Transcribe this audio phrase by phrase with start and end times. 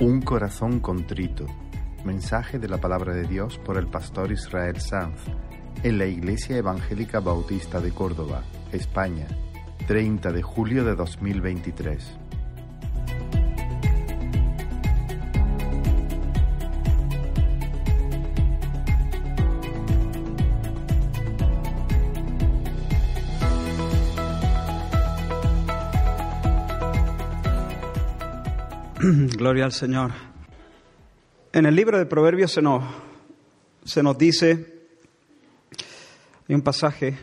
[0.00, 1.44] Un corazón contrito.
[2.04, 5.18] Mensaje de la palabra de Dios por el pastor Israel Sanz
[5.82, 9.26] en la Iglesia Evangélica Bautista de Córdoba, España,
[9.88, 12.27] 30 de julio de 2023.
[29.36, 30.10] Gloria al Señor.
[31.52, 32.84] En el libro de Proverbios se nos,
[33.84, 34.82] se nos dice,
[36.46, 37.18] hay un pasaje,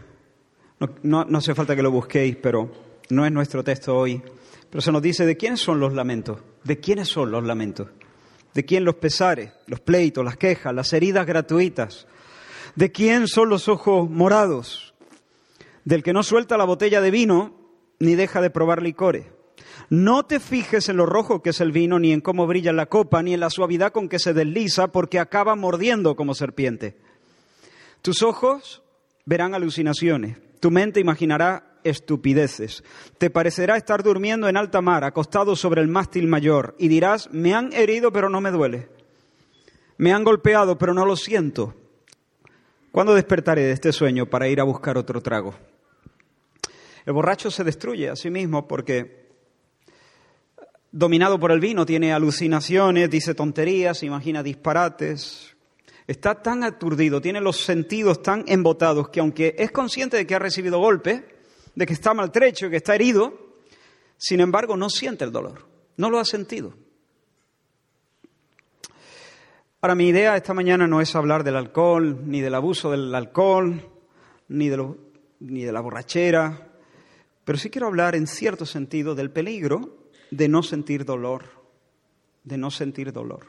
[1.03, 2.71] no, no hace falta que lo busquéis, pero
[3.09, 4.21] no es nuestro texto hoy,
[4.69, 7.89] pero se nos dice de quiénes son los lamentos, de quiénes son los lamentos,
[8.53, 12.07] de quién los pesares, los pleitos, las quejas, las heridas gratuitas,
[12.75, 14.95] de quién son los ojos morados,
[15.83, 17.53] del que no suelta la botella de vino
[17.99, 19.34] ni deja de probar licores
[19.89, 22.87] no te fijes en lo rojo que es el vino, ni en cómo brilla la
[22.87, 26.97] copa, ni en la suavidad con que se desliza, porque acaba mordiendo como serpiente.
[28.01, 28.83] Tus ojos
[29.25, 32.83] verán alucinaciones, tu mente imaginará estupideces.
[33.17, 37.53] Te parecerá estar durmiendo en alta mar, acostado sobre el mástil mayor, y dirás, me
[37.53, 38.89] han herido pero no me duele.
[39.97, 41.73] Me han golpeado pero no lo siento.
[42.91, 45.53] ¿Cuándo despertaré de este sueño para ir a buscar otro trago?
[47.05, 49.24] El borracho se destruye a sí mismo porque
[50.95, 55.53] dominado por el vino, tiene alucinaciones, dice tonterías, imagina disparates.
[56.07, 60.39] Está tan aturdido, tiene los sentidos tan embotados que aunque es consciente de que ha
[60.39, 61.25] recibido golpe,
[61.75, 63.57] de que está maltrecho, que está herido,
[64.17, 66.73] sin embargo no siente el dolor, no lo ha sentido.
[69.81, 73.85] Ahora, mi idea esta mañana no es hablar del alcohol, ni del abuso del alcohol,
[74.47, 74.95] ni de,
[75.41, 76.69] ni de la borrachera,
[77.43, 81.45] pero sí quiero hablar en cierto sentido del peligro de no sentir dolor,
[82.43, 83.45] de no sentir dolor.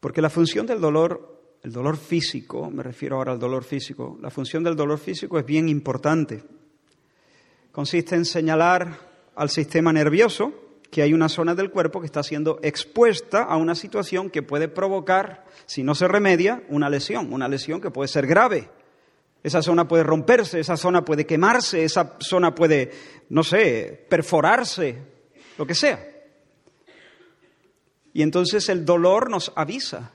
[0.00, 4.30] Porque la función del dolor, el dolor físico, me refiero ahora al dolor físico, la
[4.30, 6.44] función del dolor físico es bien importante.
[7.72, 8.98] Consiste en señalar
[9.34, 10.52] al sistema nervioso
[10.90, 14.68] que hay una zona del cuerpo que está siendo expuesta a una situación que puede
[14.68, 18.70] provocar, si no se remedia, una lesión, una lesión que puede ser grave.
[19.42, 22.90] Esa zona puede romperse, esa zona puede quemarse, esa zona puede,
[23.28, 24.98] no sé, perforarse,
[25.58, 26.02] lo que sea.
[28.14, 30.12] Y entonces el dolor nos avisa.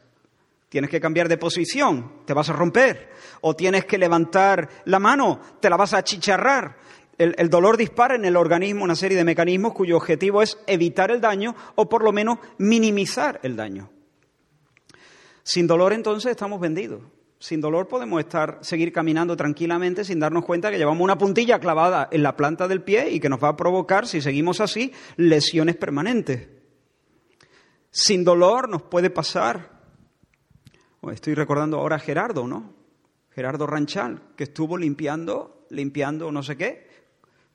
[0.69, 3.11] Tienes que cambiar de posición, te vas a romper.
[3.41, 6.77] O tienes que levantar la mano, te la vas a achicharrar.
[7.15, 11.11] El, el, dolor dispara en el organismo una serie de mecanismos cuyo objetivo es evitar
[11.11, 13.91] el daño o por lo menos minimizar el daño.
[15.43, 17.03] Sin dolor entonces estamos vendidos.
[17.43, 22.07] Sin dolor podemos estar, seguir caminando tranquilamente sin darnos cuenta que llevamos una puntilla clavada
[22.09, 25.75] en la planta del pie y que nos va a provocar, si seguimos así, lesiones
[25.75, 26.47] permanentes.
[27.91, 29.71] Sin dolor nos puede pasar.
[31.11, 32.75] Estoy recordando ahora a Gerardo, ¿no?
[33.31, 36.87] Gerardo Ranchal, que estuvo limpiando, limpiando no sé qué,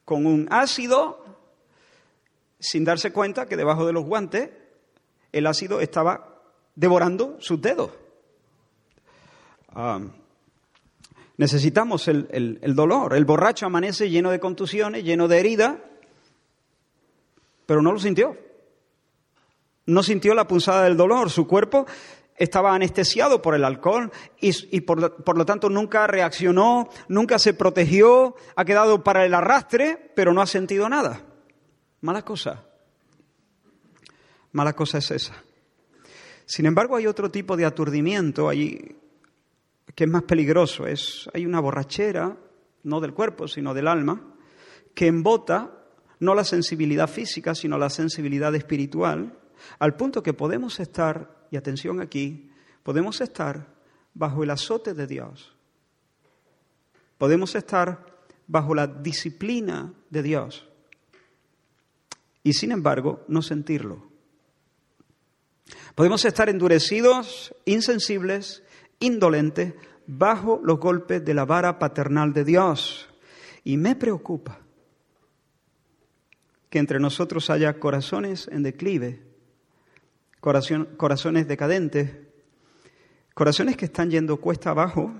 [0.04, 1.24] con un ácido,
[2.58, 4.50] sin darse cuenta que debajo de los guantes
[5.32, 6.42] el ácido estaba
[6.74, 7.90] devorando sus dedos.
[9.68, 10.00] Ah,
[11.36, 13.14] necesitamos el, el dolor.
[13.14, 15.76] El borracho amanece lleno de contusiones, lleno de heridas,
[17.66, 18.36] pero no lo sintió.
[19.86, 21.30] No sintió la punzada del dolor.
[21.30, 21.86] Su cuerpo
[22.38, 27.52] estaba anestesiado por el alcohol y, y por, por, lo tanto nunca reaccionó, nunca se
[27.52, 31.22] protegió, ha quedado para el arrastre, pero no ha sentido nada.
[32.00, 32.64] Mala cosa.
[34.52, 35.42] Mala cosa es esa.
[36.46, 38.96] Sin embargo, hay otro tipo de aturdimiento, hay
[39.94, 40.86] que es más peligroso.
[40.86, 42.36] Es, hay una borrachera,
[42.84, 44.34] no del cuerpo, sino del alma,
[44.94, 45.74] que embota
[46.20, 49.38] no la sensibilidad física, sino la sensibilidad espiritual,
[49.78, 52.50] al punto que podemos estar, y atención aquí,
[52.82, 53.74] podemos estar
[54.14, 55.54] bajo el azote de Dios.
[57.18, 58.06] Podemos estar
[58.46, 60.68] bajo la disciplina de Dios
[62.42, 64.08] y sin embargo no sentirlo.
[65.94, 68.62] Podemos estar endurecidos, insensibles,
[69.00, 73.08] indolente bajo los golpes de la vara paternal de Dios.
[73.64, 74.60] Y me preocupa
[76.70, 79.22] que entre nosotros haya corazones en declive,
[80.40, 82.10] corazones decadentes,
[83.34, 85.12] corazones que están yendo cuesta abajo,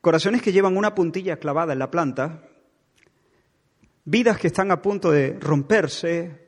[0.00, 2.48] corazones que llevan una puntilla clavada en la planta,
[4.04, 6.41] vidas que están a punto de romperse,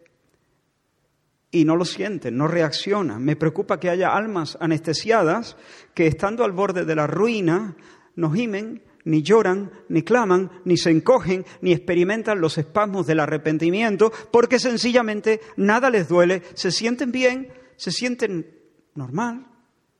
[1.54, 3.24] y no lo sienten, no reaccionan.
[3.24, 5.56] Me preocupa que haya almas anestesiadas
[5.94, 7.76] que estando al borde de la ruina
[8.16, 14.12] nos gimen, ni lloran, ni claman, ni se encogen, ni experimentan los espasmos del arrepentimiento,
[14.32, 18.50] porque sencillamente nada les duele, se sienten bien, se sienten
[18.96, 19.46] normal,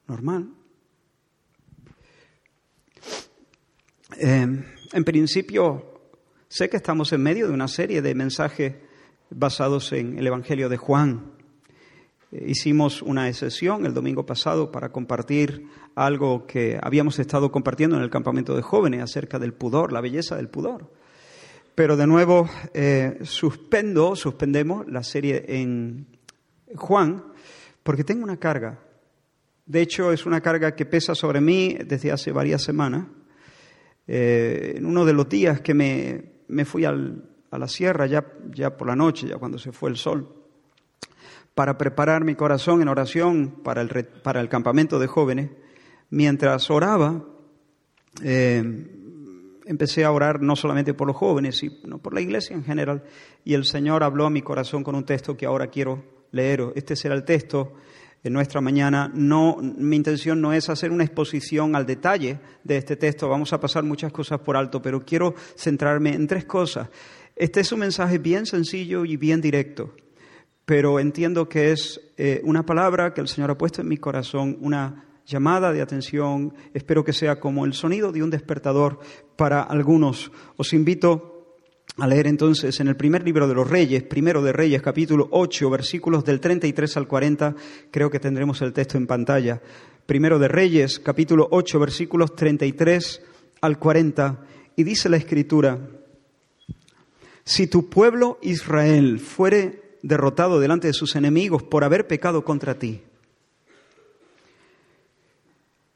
[0.09, 0.49] normal.
[4.19, 6.01] Eh, en principio,
[6.49, 8.75] sé que estamos en medio de una serie de mensajes
[9.31, 11.34] basados en el Evangelio de Juan.
[12.35, 18.03] Eh, hicimos una excepción el domingo pasado para compartir algo que habíamos estado compartiendo en
[18.03, 20.91] el campamento de jóvenes acerca del pudor, la belleza del pudor.
[21.77, 26.07] Pero de nuevo eh, suspendo, suspendemos la serie en
[26.75, 27.25] Juan
[27.83, 28.81] porque tengo una carga.
[29.67, 33.07] De hecho, es una carga que pesa sobre mí desde hace varias semanas.
[34.07, 38.89] Eh, en uno de los días que me, fui a la sierra, ya, ya por
[38.89, 40.44] la noche, ya cuando se fue el sol,
[41.55, 43.89] para preparar mi corazón en oración para el,
[44.23, 45.51] para el campamento de jóvenes,
[46.11, 47.25] mientras oraba,
[48.23, 48.63] eh,
[49.67, 53.05] empecé a orar no solamente por los jóvenes, sino por la iglesia en general,
[53.45, 56.73] y el Señor habló a mi corazón con un texto que ahora quiero leer.
[56.75, 57.75] Este será el texto
[58.23, 59.11] en nuestra mañana.
[59.15, 63.61] No, mi intención no es hacer una exposición al detalle de este texto, vamos a
[63.61, 66.89] pasar muchas cosas por alto, pero quiero centrarme en tres cosas.
[67.37, 69.95] Este es un mensaje bien sencillo y bien directo,
[70.65, 74.57] pero entiendo que es eh, una palabra que el Señor ha puesto en mi corazón,
[74.61, 78.99] una llamada de atención, espero que sea como el sonido de un despertador
[79.37, 80.31] para algunos.
[80.57, 81.35] Os invito
[81.99, 85.71] a leer entonces en el primer libro de los Reyes, primero de Reyes, capítulo 8,
[85.71, 87.55] versículos del 33 al 40,
[87.91, 89.61] creo que tendremos el texto en pantalla.
[90.07, 93.23] Primero de Reyes, capítulo 8, versículos 33
[93.61, 94.41] al 40,
[94.77, 95.79] y dice la Escritura,
[97.45, 103.03] si tu pueblo Israel fuere derrotado delante de sus enemigos por haber pecado contra ti,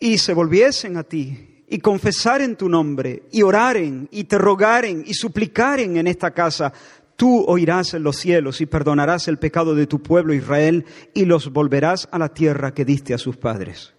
[0.00, 5.12] y se volviesen a ti y confesaren tu nombre, y oraren, y te rogaren, y
[5.12, 6.72] suplicaren en esta casa,
[7.16, 11.52] tú oirás en los cielos y perdonarás el pecado de tu pueblo Israel, y los
[11.52, 13.92] volverás a la tierra que diste a sus padres.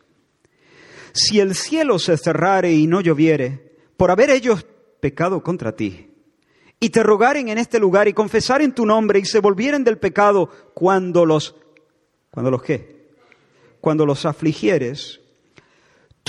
[1.11, 4.65] Si el cielo se cerrare y no lloviere, por haber ellos
[5.00, 6.08] pecado contra ti,
[6.79, 10.49] y te rogaren en este lugar y confesaren tu nombre y se volvieren del pecado
[10.73, 11.55] cuando los,
[12.31, 13.09] cuando los qué,
[13.81, 15.19] cuando los afligieres,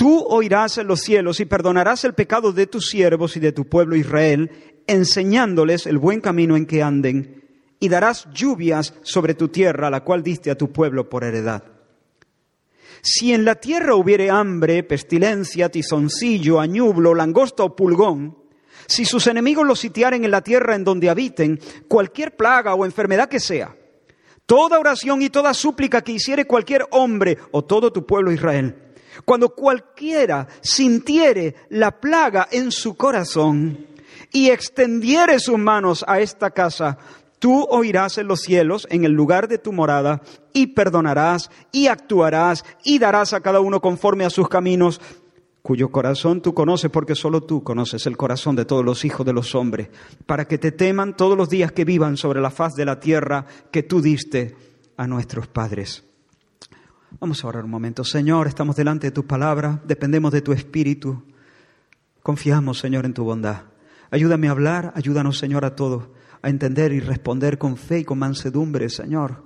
[0.01, 3.65] Tú oirás en los cielos y perdonarás el pecado de tus siervos y de tu
[3.65, 4.49] pueblo Israel,
[4.87, 7.43] enseñándoles el buen camino en que anden,
[7.79, 11.65] y darás lluvias sobre tu tierra, la cual diste a tu pueblo por heredad.
[13.03, 18.37] Si en la tierra hubiere hambre, pestilencia, tizoncillo, añublo, langosta o pulgón,
[18.91, 23.29] si sus enemigos los sitiaren en la tierra en donde habiten, cualquier plaga o enfermedad
[23.29, 23.75] que sea,
[24.45, 28.75] toda oración y toda súplica que hiciere cualquier hombre o todo tu pueblo Israel,
[29.23, 33.87] cuando cualquiera sintiere la plaga en su corazón
[34.31, 36.97] y extendiere sus manos a esta casa,
[37.39, 40.21] tú oirás en los cielos, en el lugar de tu morada,
[40.53, 45.01] y perdonarás, y actuarás, y darás a cada uno conforme a sus caminos,
[45.61, 49.33] cuyo corazón tú conoces, porque solo tú conoces el corazón de todos los hijos de
[49.33, 49.89] los hombres,
[50.25, 53.45] para que te teman todos los días que vivan sobre la faz de la tierra
[53.71, 54.55] que tú diste
[54.97, 56.03] a nuestros padres.
[57.19, 58.03] Vamos a orar un momento.
[58.03, 61.23] Señor, estamos delante de tu palabra, dependemos de tu espíritu.
[62.23, 63.63] Confiamos, Señor, en tu bondad.
[64.09, 66.09] Ayúdame a hablar, ayúdanos, Señor, a todos,
[66.41, 69.43] a entender y responder con fe y con mansedumbre, Señor.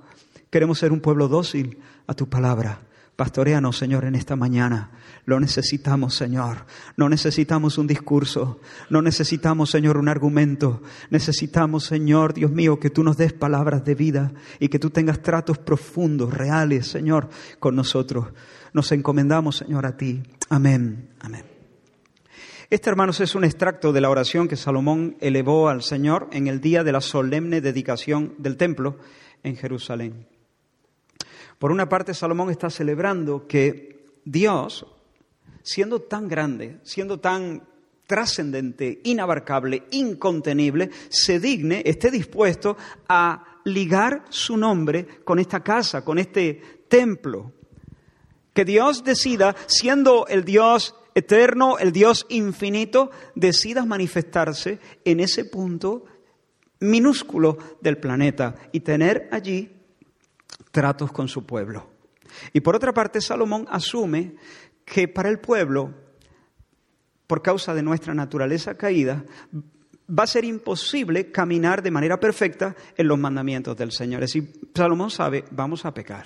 [0.50, 2.82] Queremos ser un pueblo dócil a tu palabra.
[3.16, 4.92] Pastoreanos, Señor, en esta mañana.
[5.26, 6.66] Lo necesitamos, Señor.
[6.98, 8.60] No necesitamos un discurso.
[8.90, 10.82] No necesitamos, Señor, un argumento.
[11.10, 15.22] Necesitamos, Señor, Dios mío, que tú nos des palabras de vida y que tú tengas
[15.22, 17.30] tratos profundos, reales, Señor,
[17.60, 18.28] con nosotros.
[18.74, 20.22] Nos encomendamos, Señor, a ti.
[20.50, 21.08] Amén.
[21.22, 21.46] Amén.
[22.70, 26.60] Este, hermanos, es un extracto de la oración que Salomón elevó al Señor en el
[26.60, 28.98] día de la solemne dedicación del templo
[29.44, 30.35] en Jerusalén.
[31.60, 34.86] Por una parte, Salomón está celebrando que Dios,
[35.64, 37.64] siendo tan grande, siendo tan
[38.06, 46.20] trascendente, inabarcable, incontenible, se digne, esté dispuesto a ligar su nombre con esta casa, con
[46.20, 47.52] este templo.
[48.54, 56.06] Que Dios decida, siendo el Dios eterno, el Dios infinito, decida manifestarse en ese punto
[56.80, 59.72] minúsculo del planeta y tener allí
[60.76, 61.90] tratos con su pueblo.
[62.52, 64.36] Y por otra parte, Salomón asume
[64.84, 65.94] que para el pueblo,
[67.28, 69.24] por causa de nuestra naturaleza caída,
[70.10, 74.22] va a ser imposible caminar de manera perfecta en los mandamientos del Señor.
[74.24, 76.26] Es decir, Salomón sabe, vamos a pecar.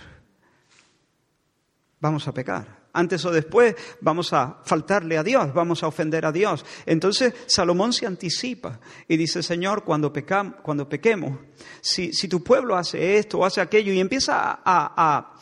[2.00, 2.79] Vamos a pecar.
[2.91, 6.65] Antes o después vamos a faltarle a Dios, vamos a ofender a Dios.
[6.88, 10.12] Entonces Salomón se anticipa y dice, Señor, cuando,
[10.63, 11.39] cuando pequemos,
[11.81, 15.36] si, tu pueblo hace esto o hace aquello y empieza a,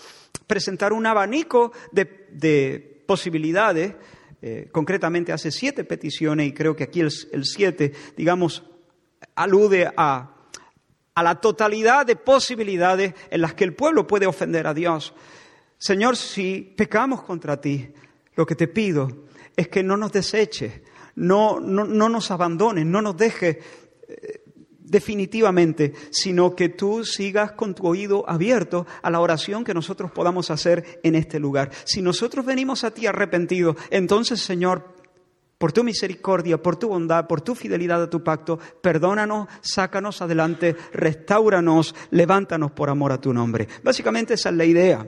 [0.46, 3.96] presentar un abanico de, posibilidades,
[4.42, 8.64] eh, concretamente hace siete peticiones y creo que aquí el, siete, digamos,
[9.36, 10.36] alude a,
[11.16, 15.14] a la totalidad de posibilidades en las que el pueblo puede ofender a Dios.
[15.78, 17.90] Señor, si pecamos contra ti,
[18.36, 20.82] lo que te pido es que no nos deseches,
[21.16, 23.58] no, no, nos abandones, no nos dejes
[24.08, 24.44] eh,
[24.80, 30.50] definitivamente, sino que tú sigas con tu oído abierto a la oración que nosotros podamos
[30.50, 31.72] hacer en este lugar.
[31.84, 34.96] Si nosotros venimos a ti arrepentidos, entonces, Señor,
[35.58, 40.76] por tu misericordia, por tu bondad, por tu fidelidad a tu pacto, perdónanos, sácanos adelante,
[40.94, 43.68] restauranos, levántanos por amor a tu nombre.
[43.84, 45.08] Básicamente esa es la idea.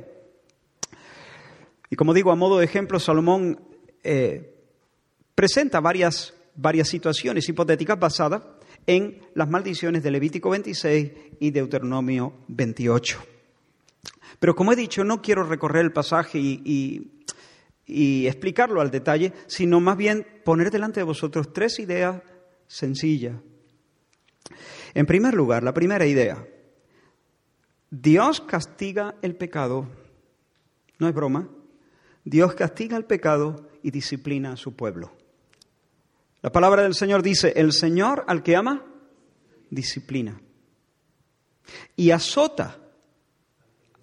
[1.89, 3.59] Y como digo, a modo de ejemplo, Salomón
[4.03, 4.55] eh,
[5.35, 8.43] presenta varias, varias situaciones hipotéticas basadas
[8.85, 13.23] en las maldiciones de Levítico 26 y Deuteronomio 28.
[14.39, 17.23] Pero como he dicho, no quiero recorrer el pasaje y,
[17.85, 22.21] y explicarlo al detalle, sino más bien poner delante de vosotros tres ideas
[22.67, 23.35] sencillas.
[24.93, 26.47] En primer lugar, la primera idea,
[27.89, 29.87] Dios castiga el pecado,
[30.99, 31.49] no es broma,
[32.23, 35.11] Dios castiga el pecado y disciplina a su pueblo.
[36.41, 38.85] La palabra del Señor dice, el Señor al que ama,
[39.69, 40.41] disciplina.
[41.95, 42.77] Y azota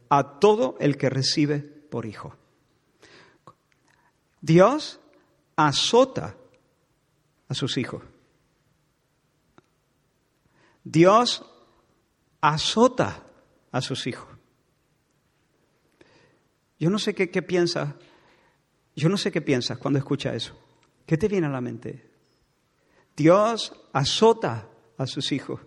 [0.08, 2.36] a todo el que recibe por hijo.
[4.40, 5.00] Dios
[5.56, 6.36] azota
[7.48, 8.02] a sus hijos.
[10.84, 11.44] Dios
[12.40, 13.24] azota
[13.72, 14.35] a sus hijos.
[16.78, 17.94] Yo no sé qué, piensas,
[18.94, 20.58] yo no sé qué piensas cuando escuchas eso.
[21.06, 22.10] ¿Qué te viene a la mente?
[23.16, 24.68] Dios azota
[24.98, 25.60] a sus hijos.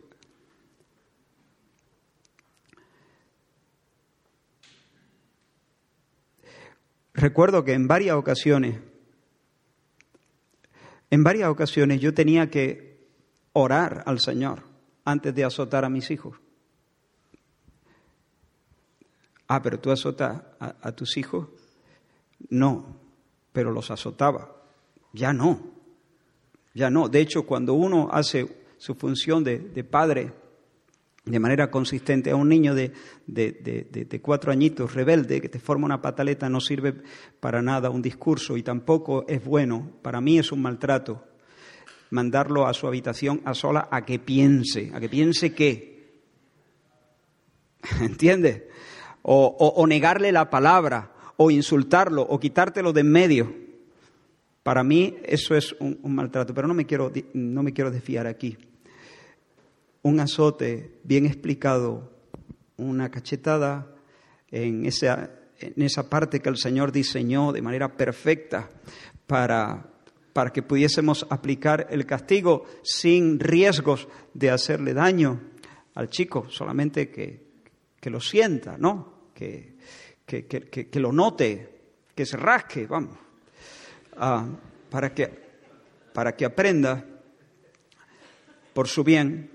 [7.14, 8.80] Recuerdo que en varias ocasiones,
[11.10, 13.10] en varias ocasiones yo tenía que
[13.54, 14.64] orar al Señor
[15.04, 16.38] antes de azotar a mis hijos.
[19.52, 21.48] Ah, pero tú azotas a, tus hijos.
[22.50, 22.96] No,
[23.52, 24.56] pero los azotaba.
[25.12, 25.60] Ya no,
[26.76, 27.10] ya no.
[27.10, 30.32] De hecho, cuando uno hace su función de, padre
[31.26, 32.94] de manera consistente a un niño de,
[33.26, 36.94] de, cuatro añitos rebelde que te forma una pataleta no sirve
[37.40, 39.94] para nada un discurso y tampoco es bueno.
[40.04, 41.24] Para mí es un maltrato
[42.12, 46.22] mandarlo a su habitación a sola a que piense, a que piense qué.
[48.00, 48.70] ¿Entiendes?
[49.22, 53.56] O, negarle la palabra, o insultarlo, o quitártelo de en medio.
[54.64, 58.58] Para mí eso es un, maltrato, pero no me, quiero, no me quiero desfiar aquí.
[60.02, 62.12] Un azote bien explicado,
[62.78, 63.88] una cachetada
[64.52, 68.70] en esa, en esa parte que el Señor diseñó de manera perfecta
[69.28, 69.92] para,
[70.34, 75.42] para que pudiésemos aplicar el castigo sin riesgos de hacerle daño
[75.96, 77.49] al chico, solamente que,
[78.00, 79.30] que lo sienta, ¿no?
[79.34, 79.76] Que,
[80.26, 81.70] que, lo note,
[82.16, 83.18] que se rasque, vamos,
[84.18, 84.48] ah,
[84.90, 85.28] para, que,
[86.14, 87.06] para que aprenda
[88.74, 89.50] por su bien.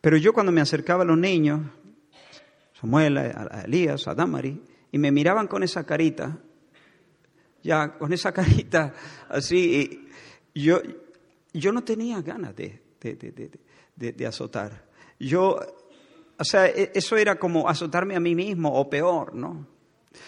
[0.00, 1.60] Pero yo cuando me acercaba a los niños,
[2.80, 6.38] Samuel, a Elías, a Damari, y me miraban con esa carita,
[7.62, 8.92] ya con esa carita
[9.28, 10.08] así,
[10.54, 10.80] yo,
[11.52, 14.86] yo no tenía ganas de, de, de azotar.
[15.18, 15.60] Yo
[16.38, 19.66] o sea, e, eso era como azotarme a mí mismo o peor, ¿no?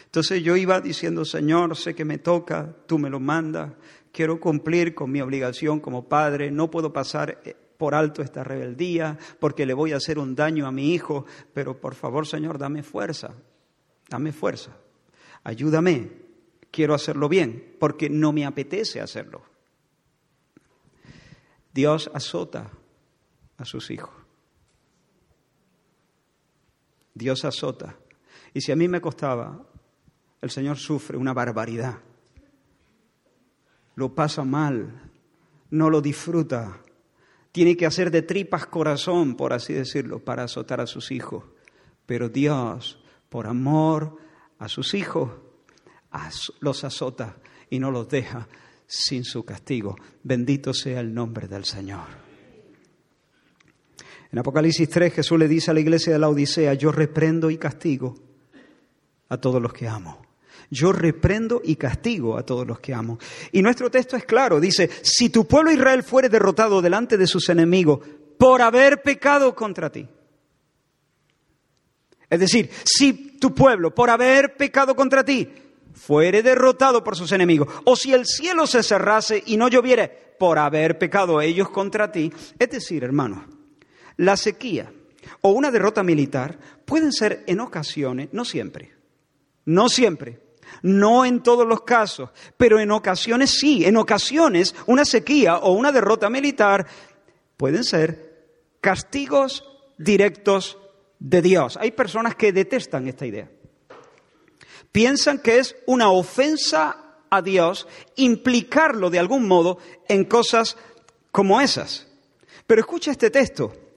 [0.04, 3.72] Entonces yo iba diciendo, Señor, sé que me toca, tú me lo mandas,
[4.12, 9.18] quiero cumplir con mi obligación como padre, no puedo pasar eh, por alto esta rebeldía
[9.38, 11.24] porque le voy a hacer un daño a mi hijo,
[11.54, 13.34] pero por favor, Señor, dame fuerza,
[14.08, 14.76] dame fuerza,
[15.44, 16.10] ayúdame,
[16.70, 19.42] quiero hacerlo bien porque no me apetece hacerlo.
[21.72, 22.70] Dios azota
[23.56, 24.17] a sus hijos.
[27.18, 27.96] Dios azota.
[28.54, 29.66] Y si a mí me costaba,
[30.40, 31.98] el Señor sufre una barbaridad.
[33.96, 35.10] Lo pasa mal,
[35.70, 36.80] no lo disfruta.
[37.50, 41.44] Tiene que hacer de tripas corazón, por así decirlo, para azotar a sus hijos.
[42.06, 44.16] Pero Dios, por amor
[44.58, 45.30] a sus hijos,
[46.60, 47.36] los azota
[47.68, 48.48] y no los deja
[48.86, 49.96] sin su castigo.
[50.22, 52.27] Bendito sea el nombre del Señor.
[54.30, 57.56] En Apocalipsis 3 Jesús le dice a la iglesia de la Odisea, yo reprendo y
[57.56, 58.16] castigo
[59.28, 60.20] a todos los que amo.
[60.70, 63.18] Yo reprendo y castigo a todos los que amo.
[63.52, 67.48] Y nuestro texto es claro, dice, si tu pueblo Israel fuere derrotado delante de sus
[67.48, 68.00] enemigos
[68.38, 70.06] por haber pecado contra ti.
[72.28, 75.48] Es decir, si tu pueblo, por haber pecado contra ti,
[75.94, 80.58] fuere derrotado por sus enemigos, o si el cielo se cerrase y no lloviere por
[80.58, 83.57] haber pecado ellos contra ti, es decir, hermanos,
[84.18, 84.92] la sequía
[85.40, 88.92] o una derrota militar pueden ser en ocasiones, no siempre,
[89.64, 90.40] no siempre,
[90.82, 95.92] no en todos los casos, pero en ocasiones sí, en ocasiones una sequía o una
[95.92, 96.86] derrota militar
[97.56, 98.28] pueden ser
[98.80, 99.64] castigos
[99.96, 100.78] directos
[101.18, 101.76] de Dios.
[101.80, 103.50] Hay personas que detestan esta idea.
[104.92, 110.76] Piensan que es una ofensa a Dios implicarlo de algún modo en cosas
[111.30, 112.06] como esas.
[112.66, 113.87] Pero escucha este texto.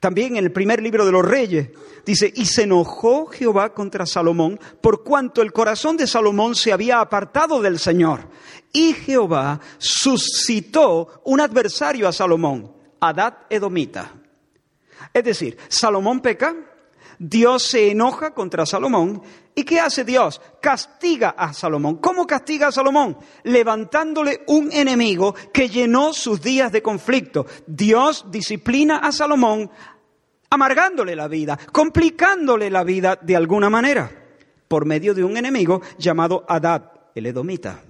[0.00, 1.70] También en el primer libro de los reyes
[2.06, 7.00] dice, y se enojó Jehová contra Salomón por cuanto el corazón de Salomón se había
[7.00, 8.28] apartado del Señor.
[8.72, 14.14] Y Jehová suscitó un adversario a Salomón, Adad Edomita.
[15.12, 16.54] Es decir, Salomón peca,
[17.18, 19.22] Dios se enoja contra Salomón.
[19.58, 20.40] ¿Y qué hace Dios?
[20.62, 21.96] Castiga a Salomón.
[21.96, 23.18] ¿Cómo castiga a Salomón?
[23.42, 27.44] Levantándole un enemigo que llenó sus días de conflicto.
[27.66, 29.68] Dios disciplina a Salomón
[30.48, 34.08] amargándole la vida, complicándole la vida de alguna manera,
[34.68, 37.82] por medio de un enemigo llamado Adad, el edomita.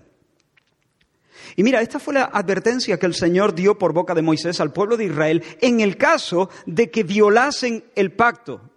[1.55, 4.73] Y mira, esta fue la advertencia que el Señor dio por boca de Moisés al
[4.73, 8.68] pueblo de Israel en el caso de que violasen el pacto.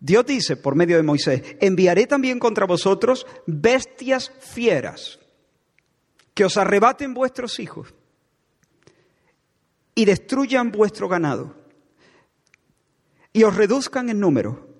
[0.00, 5.18] Dios dice por medio de Moisés, enviaré también contra vosotros bestias fieras
[6.32, 7.94] que os arrebaten vuestros hijos
[9.94, 11.54] y destruyan vuestro ganado
[13.32, 14.70] y os reduzcan en número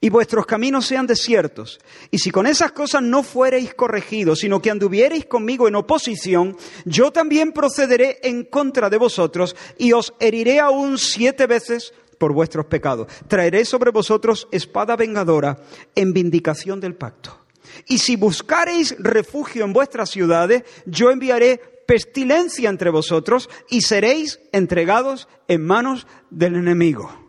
[0.00, 1.78] y vuestros caminos sean desiertos.
[2.10, 7.12] Y si con esas cosas no fuereis corregidos, sino que anduviereis conmigo en oposición, yo
[7.12, 13.08] también procederé en contra de vosotros y os heriré aún siete veces por vuestros pecados.
[13.28, 15.58] Traeré sobre vosotros espada vengadora
[15.94, 17.46] en vindicación del pacto.
[17.86, 25.28] Y si buscareis refugio en vuestras ciudades, yo enviaré pestilencia entre vosotros y seréis entregados
[25.48, 27.26] en manos del enemigo.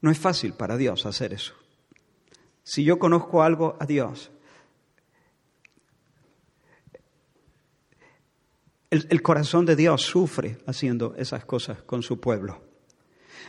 [0.00, 1.54] No es fácil para Dios hacer eso.
[2.62, 4.30] Si yo conozco algo a Dios,
[8.90, 12.60] el, corazón de Dios sufre haciendo esas cosas con su pueblo.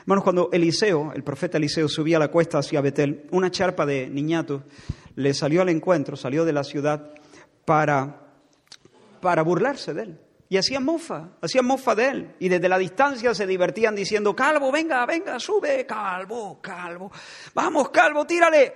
[0.01, 4.63] Hermanos, cuando Eliseo, el profeta Eliseo, subía la cuesta hacia Betel, una charpa de niñatos
[5.15, 7.11] le salió al encuentro, salió de la ciudad
[7.65, 8.33] para,
[9.19, 10.19] para burlarse de él.
[10.47, 12.35] Y hacían mofa, hacían mofa de él.
[12.39, 17.11] Y desde la distancia se divertían diciendo, Calvo, venga, venga, sube, Calvo, Calvo.
[17.53, 18.73] Vamos, Calvo, tírale.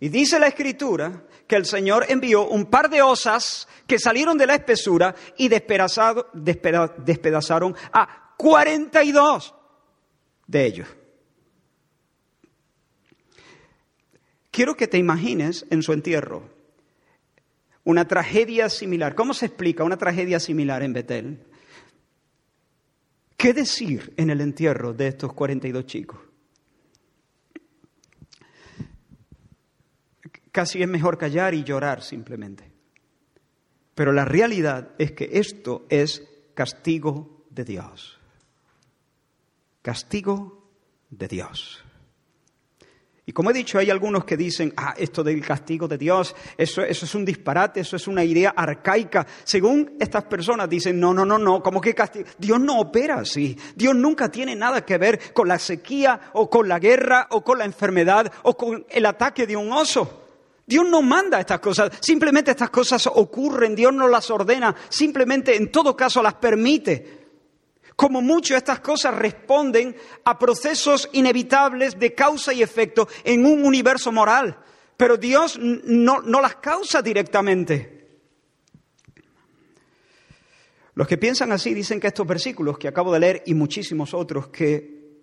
[0.00, 4.46] Y dice la escritura que el Señor envió un par de osas que salieron de
[4.46, 6.24] la espesura y despedazaron
[7.92, 9.54] a 42
[10.46, 10.88] de ellos.
[14.50, 16.48] Quiero que te imagines en su entierro
[17.84, 19.14] una tragedia similar.
[19.14, 21.46] ¿Cómo se explica una tragedia similar en Betel?
[23.36, 26.25] ¿Qué decir en el entierro de estos 42 chicos?
[30.56, 32.72] Casi es mejor callar y llorar simplemente.
[33.94, 38.18] Pero la realidad es que esto es castigo de Dios.
[39.82, 40.66] Castigo
[41.10, 41.84] de Dios.
[43.26, 46.80] Y como he dicho, hay algunos que dicen, ah, esto del castigo de Dios, eso,
[46.80, 49.26] eso es un disparate, eso es una idea arcaica.
[49.44, 52.30] Según estas personas dicen, no, no, no, no, ¿cómo que castigo?
[52.38, 53.58] Dios no opera así.
[53.74, 57.58] Dios nunca tiene nada que ver con la sequía o con la guerra o con
[57.58, 60.22] la enfermedad o con el ataque de un oso.
[60.66, 65.70] Dios no manda estas cosas, simplemente estas cosas ocurren, Dios no las ordena, simplemente en
[65.70, 67.26] todo caso las permite.
[67.94, 74.10] Como mucho estas cosas responden a procesos inevitables de causa y efecto en un universo
[74.10, 74.58] moral,
[74.96, 77.94] pero Dios no, las causa directamente.
[80.94, 84.48] Los que piensan así dicen que estos versículos que acabo de leer y muchísimos otros
[84.48, 85.20] que,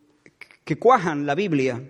[0.63, 1.83] que cuajan la Biblia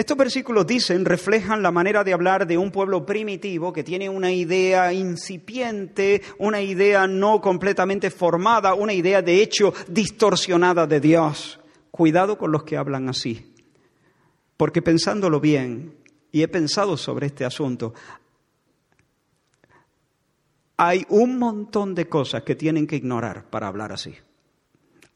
[0.00, 4.32] estos versículos dicen, reflejan la manera de hablar de un pueblo primitivo que tiene una
[4.32, 11.60] idea incipiente, una idea no completamente formada, una idea de hecho distorsionada de Dios.
[11.90, 13.52] Cuidado con los que hablan así,
[14.56, 15.96] porque pensándolo bien,
[16.32, 17.92] y he pensado sobre este asunto,
[20.78, 24.14] hay un montón de cosas que tienen que ignorar para hablar así.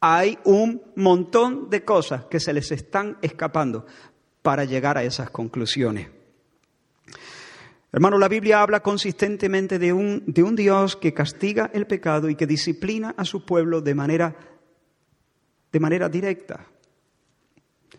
[0.06, 3.86] hay un montón de cosas que se les están escapando
[4.44, 6.06] para llegar a esas conclusiones.
[7.90, 12.34] Hermano, la Biblia habla consistentemente de un, de un, Dios que castiga el pecado y
[12.34, 14.36] que disciplina a su pueblo de manera,
[15.72, 16.66] de manera directa.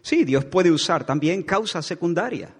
[0.03, 2.51] Sí, Dios puede usar también causas secundarias.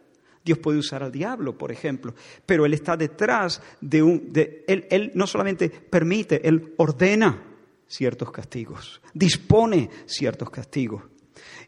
[0.43, 4.33] Dios puede usar al diablo, por ejemplo, pero Él está detrás de un...
[4.33, 7.39] De, él, él no solamente permite, Él ordena
[7.87, 11.03] ciertos castigos, dispone ciertos castigos.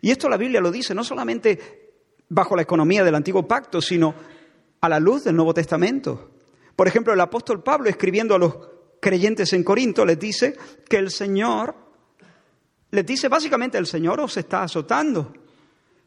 [0.02, 1.77] Y esto la Biblia lo dice no solamente
[2.30, 4.14] bajo la economía del antiguo pacto, sino
[4.82, 6.32] a la luz del Nuevo Testamento.
[6.76, 8.56] Por ejemplo, el apóstol Pablo, escribiendo a los
[9.00, 11.76] creyentes en Corinto, les dice que el Señor,
[12.92, 15.34] les dice básicamente, el Señor os está azotando,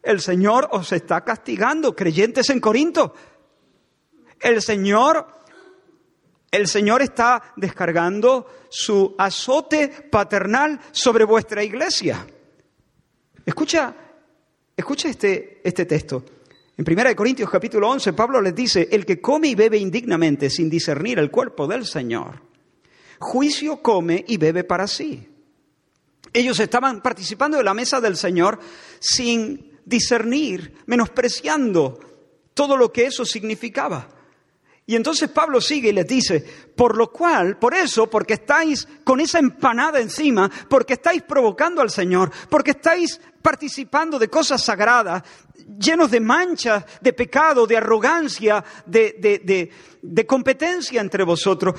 [0.02, 3.14] el Señor os está castigando, creyentes en Corinto.
[4.38, 5.26] El Señor,
[6.50, 12.26] el Señor está descargando su azote paternal sobre vuestra iglesia.
[13.44, 13.94] Escucha,
[14.80, 16.24] escucha este, este texto.
[16.76, 20.68] En 1 Corintios capítulo 11, Pablo les dice, el que come y bebe indignamente sin
[20.68, 22.42] discernir el cuerpo del Señor,
[23.18, 25.28] juicio come y bebe para sí.
[26.32, 28.58] Ellos estaban participando de la mesa del Señor
[28.98, 31.98] sin discernir, menospreciando
[32.54, 34.19] todo lo que eso significaba.
[34.90, 39.20] Y entonces Pablo sigue y les dice, por lo cual, por eso, porque estáis con
[39.20, 45.22] esa empanada encima, porque estáis provocando al Señor, porque estáis participando de cosas sagradas,
[45.78, 49.70] llenos de manchas, de pecado, de arrogancia, de, de,
[50.02, 51.76] de, competencia entre vosotros,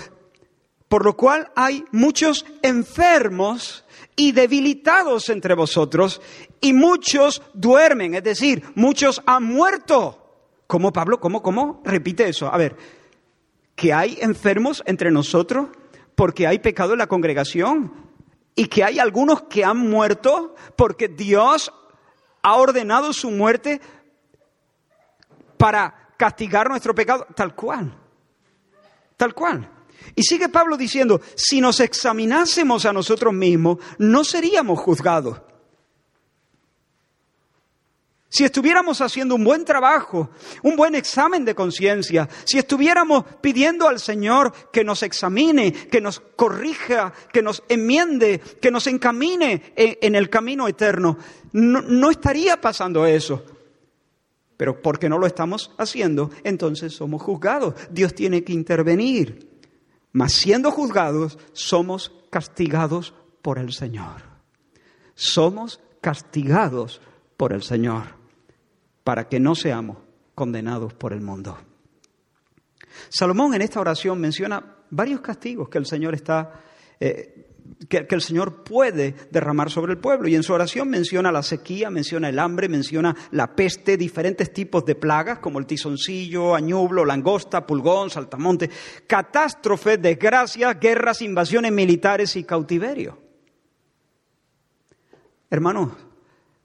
[0.88, 3.84] por lo cual hay muchos enfermos
[4.15, 6.21] y debilitados entre vosotros,
[6.62, 10.17] y muchos duermen, es decir, muchos han muerto.
[10.65, 11.19] ¿Cómo, Pablo?
[11.19, 11.43] ¿Cómo?
[11.43, 11.82] ¿Cómo?
[11.84, 12.47] Repite eso.
[12.47, 12.78] A ver,
[13.82, 15.70] que hay enfermos entre nosotros
[16.13, 17.91] porque hay pecado en la congregación
[18.54, 21.74] y que hay algunos que han muerto porque Dios
[22.44, 23.82] ha ordenado su muerte
[25.58, 27.91] para castigar nuestro pecado, tal cual,
[29.17, 29.67] tal cual.
[30.15, 35.41] Y sigue Pablo diciendo, si nos examinásemos a nosotros mismos, no seríamos juzgados.
[38.32, 40.30] Si estuviéramos haciendo un buen trabajo,
[40.63, 46.22] un buen examen de conciencia, si estuviéramos pidiendo al Señor que nos examine, que nos
[46.22, 51.17] corrija, que nos enmiende, que nos encamine en, el camino eterno,
[51.52, 53.44] no, no estaría pasando eso.
[54.56, 57.74] Pero porque no lo estamos haciendo, entonces somos juzgados.
[57.89, 59.50] Dios tiene que intervenir.
[60.13, 64.22] Mas siendo juzgados, somos castigados por el Señor.
[65.15, 67.02] Somos castigados
[67.36, 68.20] por el Señor
[69.04, 69.98] para que no seamos
[70.36, 71.58] condenados por el mundo.
[73.10, 76.62] Salomón en esta oración menciona varios castigos que el Señor está,
[77.00, 77.48] eh,
[77.88, 80.28] que, el Señor puede derramar sobre el pueblo.
[80.28, 84.86] Y en su oración menciona la sequía, menciona el hambre, menciona la peste, diferentes tipos
[84.86, 88.70] de plagas como el tizoncillo, añublo, langosta, pulgón, saltamonte,
[89.08, 93.20] catástrofes, desgracias, guerras, invasiones militares y cautiverio.
[95.50, 95.92] Hermanos,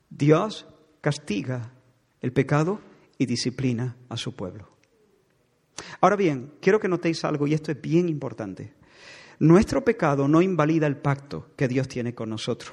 [0.09, 0.66] Dios
[1.01, 1.72] castiga
[2.20, 2.81] el pecado
[3.18, 4.68] y disciplina a su pueblo.
[6.00, 8.74] Ahora bien, quiero que notéis algo y esto es bien importante.
[9.38, 12.72] Nuestro pecado no invalida el pacto que Dios tiene con nosotros.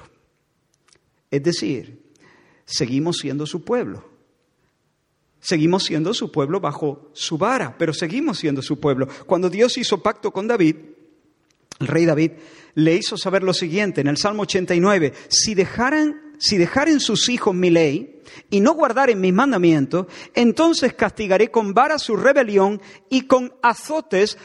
[1.30, 2.12] Es decir,
[2.64, 4.12] seguimos siendo su pueblo.
[5.40, 9.06] Seguimos siendo su pueblo bajo su vara, pero seguimos siendo su pueblo.
[9.26, 10.76] Cuando Dios hizo pacto con David,
[11.84, 12.32] el rey David
[12.74, 17.54] le hizo saber lo siguiente en el Salmo 89, si dejaran si dejaren sus hijos
[17.54, 23.54] mi ley y no guardaren mis mandamientos, entonces castigaré con vara su rebelión y con
[23.62, 24.36] azotes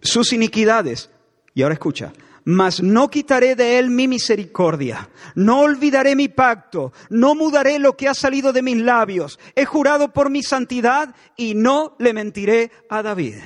[0.00, 1.10] sus iniquidades.
[1.54, 2.12] Y ahora escucha,
[2.44, 8.08] mas no quitaré de él mi misericordia, no olvidaré mi pacto, no mudaré lo que
[8.08, 13.02] ha salido de mis labios, he jurado por mi santidad y no le mentiré a
[13.02, 13.36] David.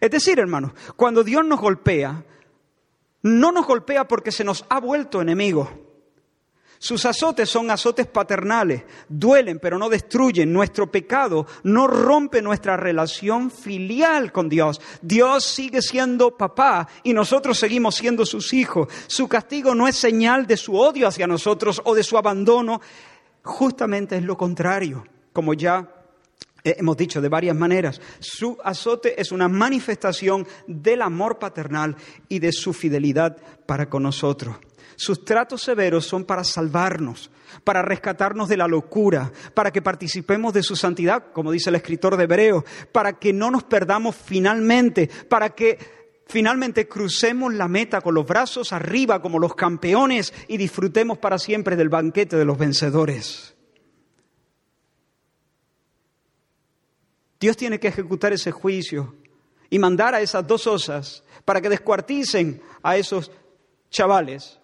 [0.00, 2.24] Es decir, hermanos, cuando Dios nos golpea,
[3.22, 5.88] no nos golpea porque se nos ha vuelto enemigo.
[6.80, 10.52] Sus azotes son azotes paternales, duelen pero no destruyen.
[10.52, 14.80] Nuestro pecado no rompe nuestra relación filial con Dios.
[15.02, 18.86] Dios sigue siendo papá y nosotros seguimos siendo sus hijos.
[19.08, 22.80] Su castigo no es señal de su odio hacia nosotros o de su abandono,
[23.42, 25.97] justamente es lo contrario, como ya
[26.64, 31.96] hemos dicho de varias maneras, su azote es una manifestación del amor paternal
[32.28, 34.56] y de su fidelidad para con nosotros.
[34.96, 37.30] Sus tratos severos son para salvarnos,
[37.62, 42.16] para rescatarnos de la locura, para que participemos de su santidad, como dice el escritor
[42.16, 45.78] de Hebreos, para que no nos perdamos finalmente, para que
[46.26, 51.76] finalmente crucemos la meta con los brazos arriba como los campeones y disfrutemos para siempre
[51.76, 53.57] del banquete de los vencedores.
[57.40, 59.14] Dios tiene que ejecutar ese juicio
[59.70, 63.30] y mandar a esas dos osas para que descuarticen a esos
[63.90, 64.58] chavales.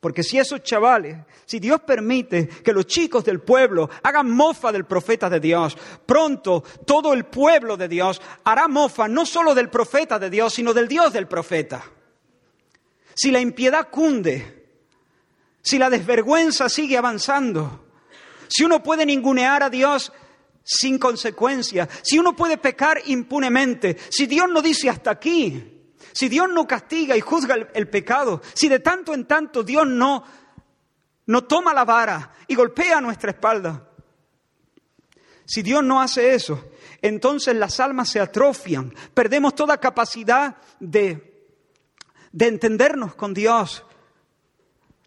[0.00, 4.84] Porque si esos chavales, si Dios permite que los chicos del pueblo hagan mofa del
[4.84, 10.18] profeta de Dios, pronto todo el pueblo de Dios hará mofa no solo del profeta
[10.18, 11.84] de Dios, sino del Dios del profeta.
[13.14, 14.66] Si la impiedad cunde,
[15.62, 17.84] si la desvergüenza sigue avanzando,
[18.48, 20.12] si uno puede ningunear a Dios
[20.64, 26.48] sin consecuencia, si uno puede pecar impunemente, si Dios no dice hasta aquí, si Dios
[26.48, 30.24] no castiga y juzga el, pecado, si de tanto en tanto Dios no,
[31.26, 33.88] no toma la vara y golpea nuestra espalda,
[35.44, 36.70] si Dios no hace eso,
[37.00, 41.48] entonces las almas se atrofian, perdemos toda capacidad de,
[42.30, 43.84] de entendernos con Dios,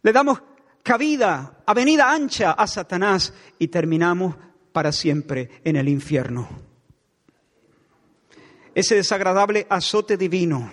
[0.02, 0.42] le damos
[0.84, 4.36] cabida, avenida ancha a Satanás y terminamos
[4.76, 6.50] para siempre en el infierno.
[8.74, 10.70] Ese desagradable azote divino,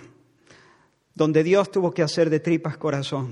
[1.15, 3.31] donde Dios tuvo que hacer de tripas corazón,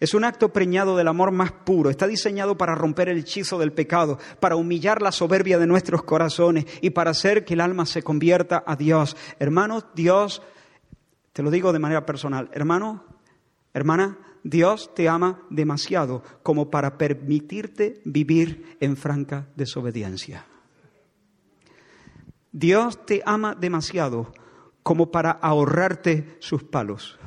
[0.00, 1.90] es un acto preñado del amor más puro.
[1.90, 6.64] Está diseñado para romper el hechizo del pecado, para humillar la soberbia de nuestros corazones
[6.80, 9.18] y para hacer que el alma se convierta a Dios.
[9.38, 10.40] Hermanos, Dios,
[11.34, 13.04] te lo digo de manera personal, hermano,
[13.74, 20.46] hermana, Dios te ama demasiado como para permitirte vivir en franca desobediencia.
[22.52, 24.32] Dios te ama demasiado
[24.82, 27.18] como para ahorrarte sus palos.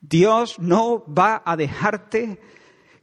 [0.00, 2.40] Dios no va a dejarte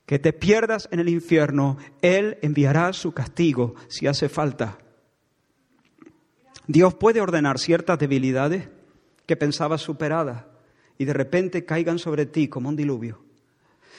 [0.05, 1.77] que te pierdas en el infierno.
[2.01, 4.77] Él enviará su castigo si hace falta.
[6.67, 8.69] Dios puede ordenar ciertas debilidades
[9.25, 10.45] que pensabas superadas
[11.03, 13.19] y de repente caigan sobre ti como un diluvio.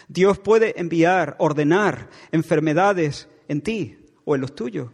[0.09, 4.91] Dios puede enviar, ordenar enfermedades en ti o en los tuyos,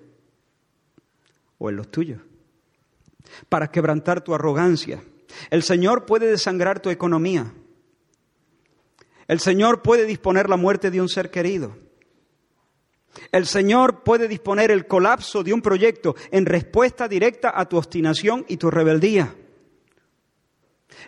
[1.59, 2.21] o en los tuyos,
[3.49, 5.01] para quebrantar tu arrogancia.
[5.51, 7.55] El Señor puede desangrar tu economía.
[9.29, 11.77] El Señor puede disponer la muerte de un ser querido.
[13.31, 18.45] El Señor puede disponer el colapso de un proyecto en respuesta directa a tu obstinación
[18.49, 19.37] y tu rebeldía.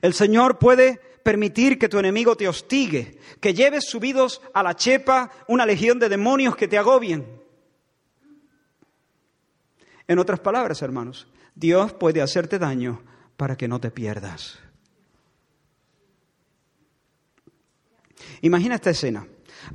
[0.01, 5.31] El Señor puede permitir que tu enemigo te hostigue, que lleves subidos a la chepa
[5.49, 7.41] una legión de demonios que te agobien.
[10.09, 13.03] En otras palabras, hermanos, Dios puede hacerte daño
[13.37, 14.59] para que no te pierdas.
[18.41, 19.27] Imagina esta escena.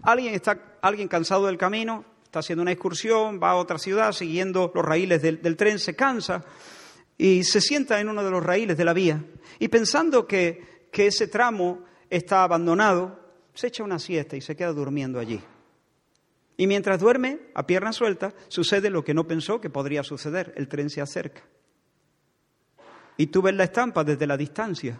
[0.03, 4.71] Alguien está alguien cansado del camino, está haciendo una excursión, va a otra ciudad siguiendo
[4.75, 6.43] los raíles del, del tren, se cansa
[7.17, 9.23] y se sienta en uno de los raíles de la vía
[9.59, 13.19] y pensando que, ese tramo está abandonado,
[13.53, 15.39] se echa una siesta y se queda durmiendo allí.
[16.57, 20.55] Y mientras duerme, a pierna suelta, sucede lo que no pensó que podría suceder.
[20.57, 21.43] El tren se acerca.
[23.15, 24.99] Y tú ves la estampa desde la distancia.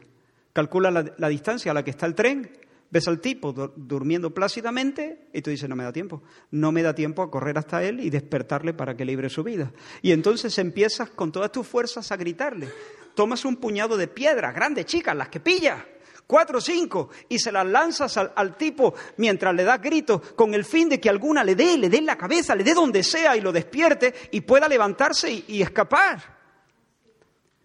[0.54, 2.52] Calcula la, la distancia a la que está el tren
[2.90, 6.96] ves al tipo durmiendo plácidamente y tú dices, no me da tiempo, no me da
[6.96, 9.72] tiempo a correr hasta él y despertarle para que libre su vida.
[10.02, 12.70] Y entonces empiezas con todas tus fuerzas a gritarle.
[13.16, 15.84] Tomas un puñado de piedras, grandes, chicas, las que pillas,
[16.28, 20.64] cuatro o cinco, y se las lanzas al, tipo mientras le das gritos con el
[20.64, 23.36] fin de que alguna le dé, le dé en la cabeza, le dé donde sea
[23.36, 26.38] y lo despierte y pueda levantarse y escapar.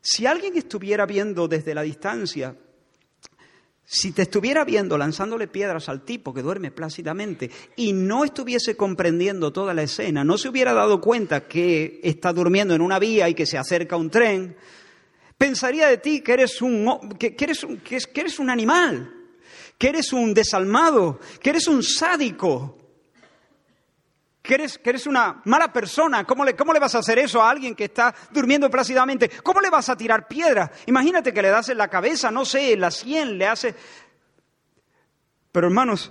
[0.01, 2.57] Si alguien estuviera viendo desde la distancia
[3.95, 9.53] si te estuviera viendo lanzándole piedras al tipo que duerme plácidamente y no estuviese comprendiendo
[9.53, 13.35] toda la escena, no se hubiera dado cuenta que está durmiendo en una vía y
[13.35, 14.57] que se acerca un tren,
[15.37, 19.13] pensaría de ti que eres un, que, eres, un, que eres un animal,
[19.77, 22.79] que eres un desalmado, que eres un sádico,
[24.43, 26.25] que eres, una mala persona.
[26.25, 29.31] ¿Cómo le, ¿Cómo le vas a hacer eso a alguien que está durmiendo plácidamente?
[29.43, 30.73] ¿Cómo le vas a tirar piedra?
[30.87, 33.75] Imagínate que le das en la cabeza, no sé, en la sien, le hace...
[35.53, 36.11] Pero hermanos,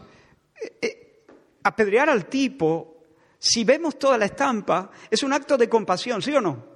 [0.62, 1.26] eh, eh,
[1.64, 3.04] apedrear al tipo,
[3.38, 6.72] si vemos toda la estampa, es un acto de compasión, ¿sí o no?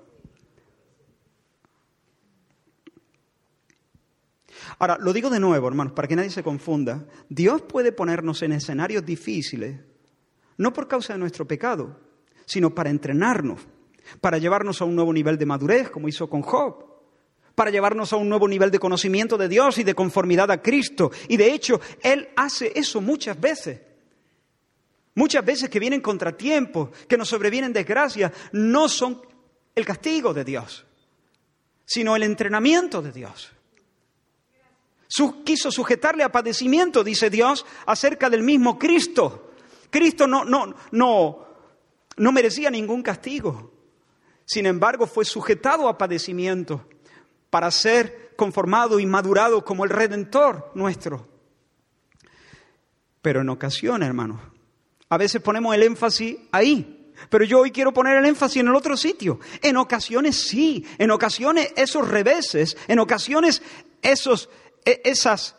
[4.79, 7.05] Ahora, lo digo de nuevo, hermanos, para que nadie se confunda.
[7.29, 9.79] Dios puede ponernos en escenarios difíciles
[10.57, 11.99] no por causa de nuestro pecado,
[12.45, 13.61] sino para entrenarnos,
[14.21, 16.85] para llevarnos a un nuevo nivel de madurez, como hizo con Job,
[17.55, 21.11] para llevarnos a un nuevo nivel de conocimiento de Dios y de conformidad a Cristo.
[21.27, 23.81] Y de hecho, Él hace eso muchas veces.
[25.15, 29.21] Muchas veces que vienen contratiempos, que nos sobrevienen desgracias, no son
[29.73, 30.85] el castigo de Dios,
[31.85, 33.51] sino el entrenamiento de Dios.
[35.45, 39.44] quiso sujetarle a padecimiento, dice Dios, acerca del mismo Cristo.
[39.89, 41.45] Cristo no, no, no,
[42.17, 43.71] no merecía ningún castigo.
[44.45, 46.87] Sin embargo, fue sujetado a padecimiento
[47.49, 51.27] para ser conformado y madurado como el Redentor nuestro.
[53.21, 54.39] Pero en ocasiones, hermanos,
[55.09, 58.75] a veces ponemos el énfasis ahí, pero yo hoy quiero poner el énfasis en el
[58.75, 59.39] otro sitio.
[59.61, 63.61] En ocasiones sí, en ocasiones esos reveses, en ocasiones
[64.01, 64.49] esos,
[64.83, 65.55] e, esas,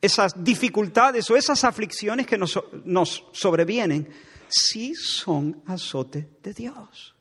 [0.00, 4.08] esas dificultades o esas aflicciones que nos, nos sobrevienen,
[4.48, 7.14] sí son azote de Dios.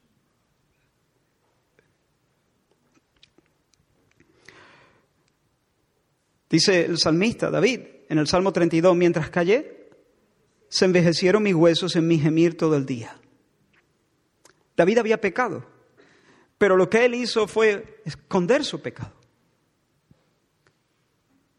[6.49, 9.89] Dice el salmista David en el Salmo 32, mientras callé,
[10.67, 13.15] se envejecieron mis huesos en mi gemir todo el día.
[14.75, 15.65] David había pecado,
[16.57, 19.13] pero lo que él hizo fue esconder su pecado.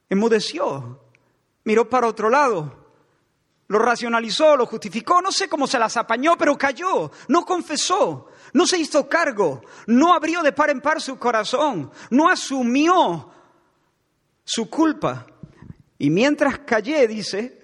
[0.08, 0.99] Enmudeció,
[1.64, 2.80] miró para otro lado,
[3.70, 8.66] lo racionalizó, lo justificó, no sé cómo se las apañó, pero cayó, no confesó, no
[8.66, 13.30] se hizo cargo, no abrió de par en par su corazón, no asumió
[14.44, 15.26] su culpa.
[15.98, 17.62] Y mientras callé, dice,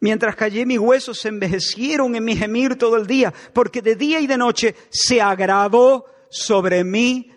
[0.00, 4.20] mientras callé mis huesos se envejecieron en mi gemir todo el día, porque de día
[4.20, 7.30] y de noche se agravó sobre mí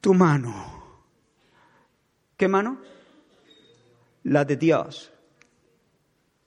[0.00, 0.72] tu mano.
[2.38, 2.80] ¿Qué mano?
[4.24, 5.12] La de Dios.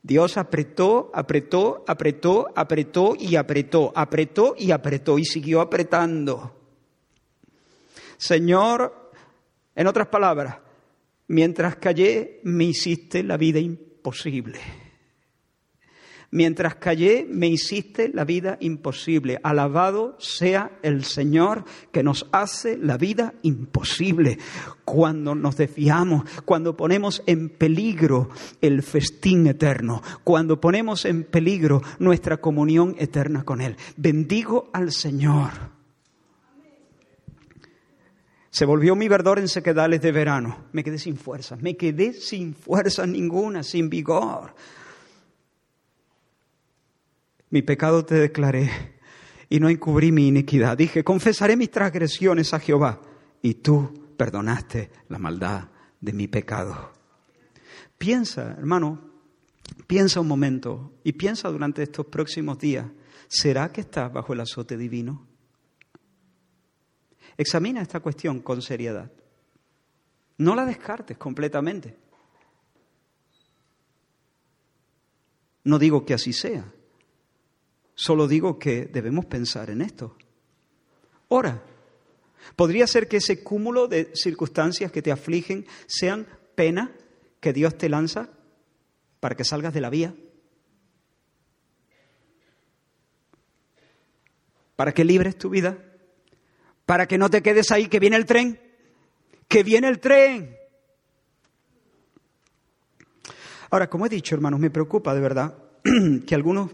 [0.02, 6.56] Dios apretó, apretó, apretó, apretó y apretó, apretó y apretó y siguió apretando.
[8.18, 9.12] Señor,
[9.76, 10.58] en otras palabras,
[11.28, 14.60] Mientras callé, me hiciste la vida imposible.
[16.36, 19.40] Mientras callé, me hiciste la vida imposible.
[19.42, 24.38] Alabado sea el Señor que nos hace la vida imposible.
[24.84, 32.36] Cuando nos desviamos, cuando ponemos en peligro el festín eterno, cuando ponemos en peligro nuestra
[32.36, 33.78] comunión eterna con Él.
[33.96, 35.52] Bendigo al Señor
[38.50, 40.66] se volvió mi verdor en sequedales de verano.
[40.74, 44.54] Me quedé sin fuerzas, me quedé sin fuerzas ninguna, sin vigor.
[47.56, 48.70] Mi pecado te declaré
[49.48, 50.78] y no encubrí mi iniquidad.
[50.78, 53.00] Dije, confesaré mis transgresiones a Jehová
[53.42, 55.70] y tú perdonaste la maldad
[56.02, 56.92] de mi pecado.
[57.98, 59.10] Piensa, hermano,
[59.88, 62.88] piensa un momento y piensa durante estos próximos días,
[63.30, 65.26] ¿será que estás bajo el azote divino?
[67.38, 69.10] Examina esta cuestión con seriedad.
[70.40, 71.98] No la descartes completamente.
[75.64, 76.75] No digo que así sea,
[77.96, 80.16] solo digo que debemos pensar en esto.
[81.28, 81.64] Ora,
[82.56, 86.92] podría ser que ese cúmulo de circunstancias que te afligen sean pena
[87.40, 88.30] que Dios te lanza
[89.20, 90.14] para que salgas de la vía,
[94.76, 95.78] para que libres tu vida
[96.86, 98.60] para que no te quedes ahí, que viene el tren,
[99.48, 100.56] que viene el tren.
[103.72, 105.58] Ahora, como he dicho, hermanos, me preocupa de verdad
[106.28, 106.72] que algunos,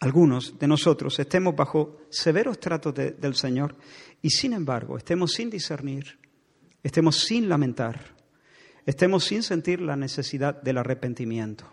[0.00, 3.74] algunos de nosotros estemos bajo severos tratos del Señor
[4.20, 6.18] y sin embargo estemos sin discernir,
[6.82, 8.14] estemos sin lamentar,
[8.84, 11.72] estemos sin sentir la necesidad del arrepentimiento.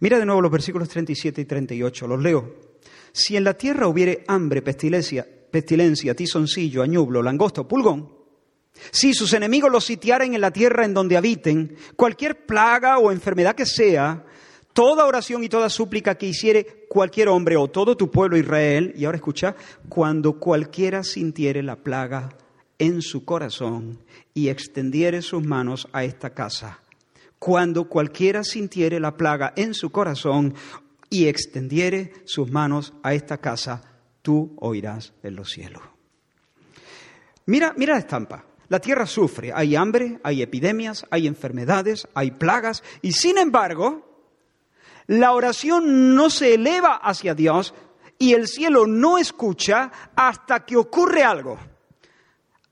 [0.00, 2.74] Mira de nuevo los versículos 37 y 38, los leo.
[3.12, 8.12] Si en la tierra hubiere hambre, pestilencia, pestilencia, tizoncillo, añublo, langosto, pulgón,
[8.90, 13.54] si sus enemigos los sitiaren en la tierra en donde habiten, cualquier plaga o enfermedad
[13.54, 14.24] que sea,
[14.74, 19.06] toda oración y toda súplica que hiciere cualquier hombre o todo tu pueblo Israel, y
[19.06, 19.56] ahora escucha,
[19.88, 22.36] cuando cualquiera sintiere la plaga
[22.78, 24.00] en su corazón
[24.34, 26.80] y extendiere sus manos a esta casa,
[27.38, 30.54] cuando cualquiera sintiere la plaga en su corazón
[31.08, 33.80] y extendiere sus manos a esta casa,
[34.22, 35.82] tú oirás en los cielos.
[37.46, 38.44] Mira, mira la estampa.
[38.68, 44.13] La tierra sufre, hay hambre, hay epidemias, hay enfermedades, hay plagas, y sin embargo,
[45.06, 47.74] la oración no se eleva hacia Dios
[48.18, 51.58] y el cielo no escucha hasta que ocurre algo,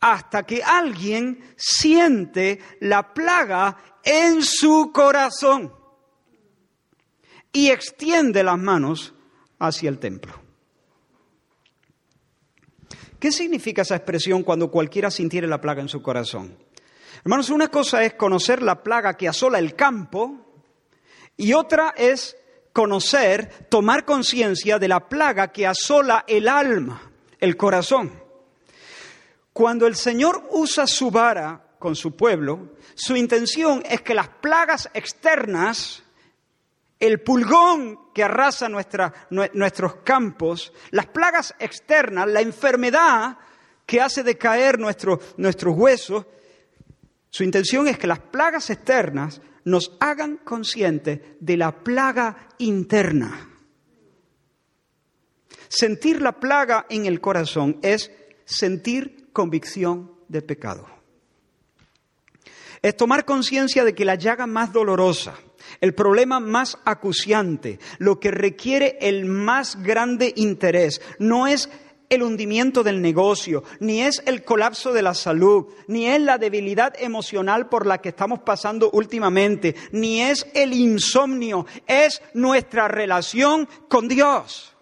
[0.01, 5.72] hasta que alguien siente la plaga en su corazón
[7.53, 9.14] y extiende las manos
[9.59, 10.33] hacia el templo.
[13.18, 16.57] ¿Qué significa esa expresión cuando cualquiera sintiere la plaga en su corazón?
[17.24, 20.51] Hermanos, una cosa es conocer la plaga que asola el campo
[21.43, 22.36] y otra es
[22.72, 28.12] conocer, tomar conciencia de la plaga que asola el alma, el corazón.
[29.53, 34.88] Cuando el Señor usa su vara con su pueblo, su intención es que las plagas
[34.95, 36.05] externas,
[37.01, 43.36] el pulgón que arrasa nuestros campos, las plagas externas, la enfermedad
[43.84, 46.24] que hace decaer nuestros huesos,
[47.30, 53.48] su intención es que las plagas externas nos hagan conscientes de la plaga interna.
[55.68, 58.10] Sentir la plaga en el corazón es
[58.44, 60.86] sentir convicción de pecado.
[62.82, 65.34] Es tomar conciencia de que la llaga más dolorosa,
[65.80, 71.70] el problema más acuciante, lo que requiere el más grande interés, no es
[72.12, 76.92] el hundimiento del negocio, ni es el colapso de la salud, ni es la debilidad
[76.98, 84.08] emocional por la que estamos pasando últimamente, ni es el insomnio, es nuestra relación con
[84.08, 84.74] Dios.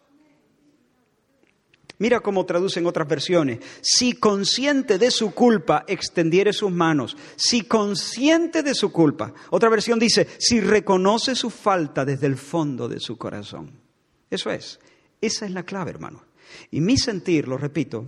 [1.98, 3.60] Mira cómo traducen otras versiones.
[3.82, 9.34] Si consciente de su culpa extendiere sus manos, si consciente de su culpa.
[9.50, 13.78] Otra versión dice, si reconoce su falta desde el fondo de su corazón.
[14.30, 14.80] Eso es.
[15.20, 16.29] Esa es la clave, hermano.
[16.70, 18.04] Y mi sentir, lo repito,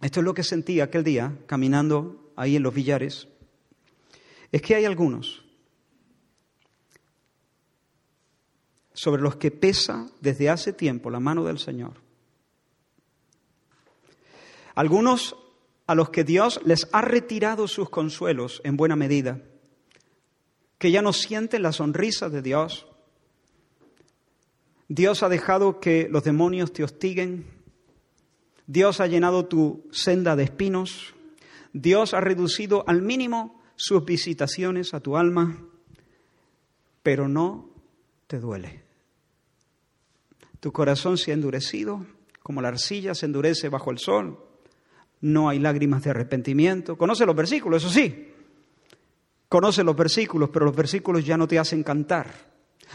[0.00, 3.28] esto es lo que sentí aquel día caminando ahí en los billares,
[4.50, 5.44] es que hay algunos
[8.92, 12.02] sobre los que pesa desde hace tiempo la mano del Señor
[14.74, 15.36] algunos
[15.86, 19.40] a los que Dios les ha retirado sus consuelos en buena medida,
[20.78, 22.86] que ya no sienten la sonrisa de Dios.
[24.94, 27.46] Dios ha dejado que los demonios te hostiguen.
[28.66, 31.14] Dios ha llenado tu senda de espinos.
[31.72, 35.64] Dios ha reducido al mínimo sus visitaciones a tu alma,
[37.02, 37.70] pero no
[38.26, 38.82] te duele.
[40.60, 42.04] Tu corazón se ha endurecido
[42.42, 44.38] como la arcilla se endurece bajo el sol
[45.22, 46.98] no hay lágrimas de arrepentimiento.
[46.98, 48.28] Conoce los versículos, eso sí.
[49.48, 52.51] Conoce los versículos, pero los versículos ya no te hacen cantar.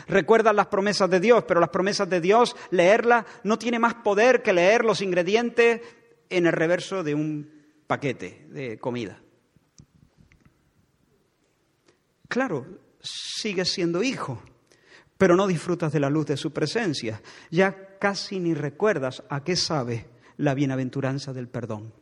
[0.08, 4.41] Recuerdas las promesas de Dios, pero las promesas de Dios, leerlas no tiene más poder
[4.41, 5.82] que leer los ingredientes
[6.30, 7.52] en el reverso de un
[7.88, 9.22] paquete de comida.
[12.28, 12.66] Claro,
[13.00, 14.41] sigues siendo hijo,
[15.18, 17.22] pero no disfrutas de la luz de su presencia.
[17.50, 21.93] Ya casi ni recuerdas a qué sabe la bienaventuranza del perdón.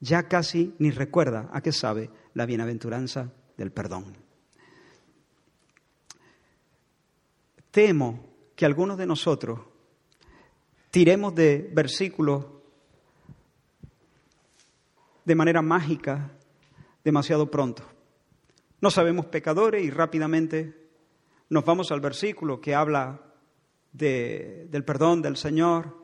[0.00, 4.16] ya casi ni recuerda a qué sabe la bienaventuranza del perdón.
[7.70, 9.60] Temo que algunos de nosotros
[10.90, 12.46] tiremos de versículos
[15.24, 16.32] de manera mágica
[17.04, 17.84] demasiado pronto.
[18.80, 20.88] No sabemos pecadores y rápidamente
[21.48, 23.20] nos vamos al versículo que habla
[23.92, 25.96] del perdón del Señor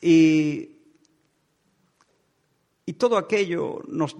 [0.00, 0.78] y
[2.88, 4.16] y todo aquello nos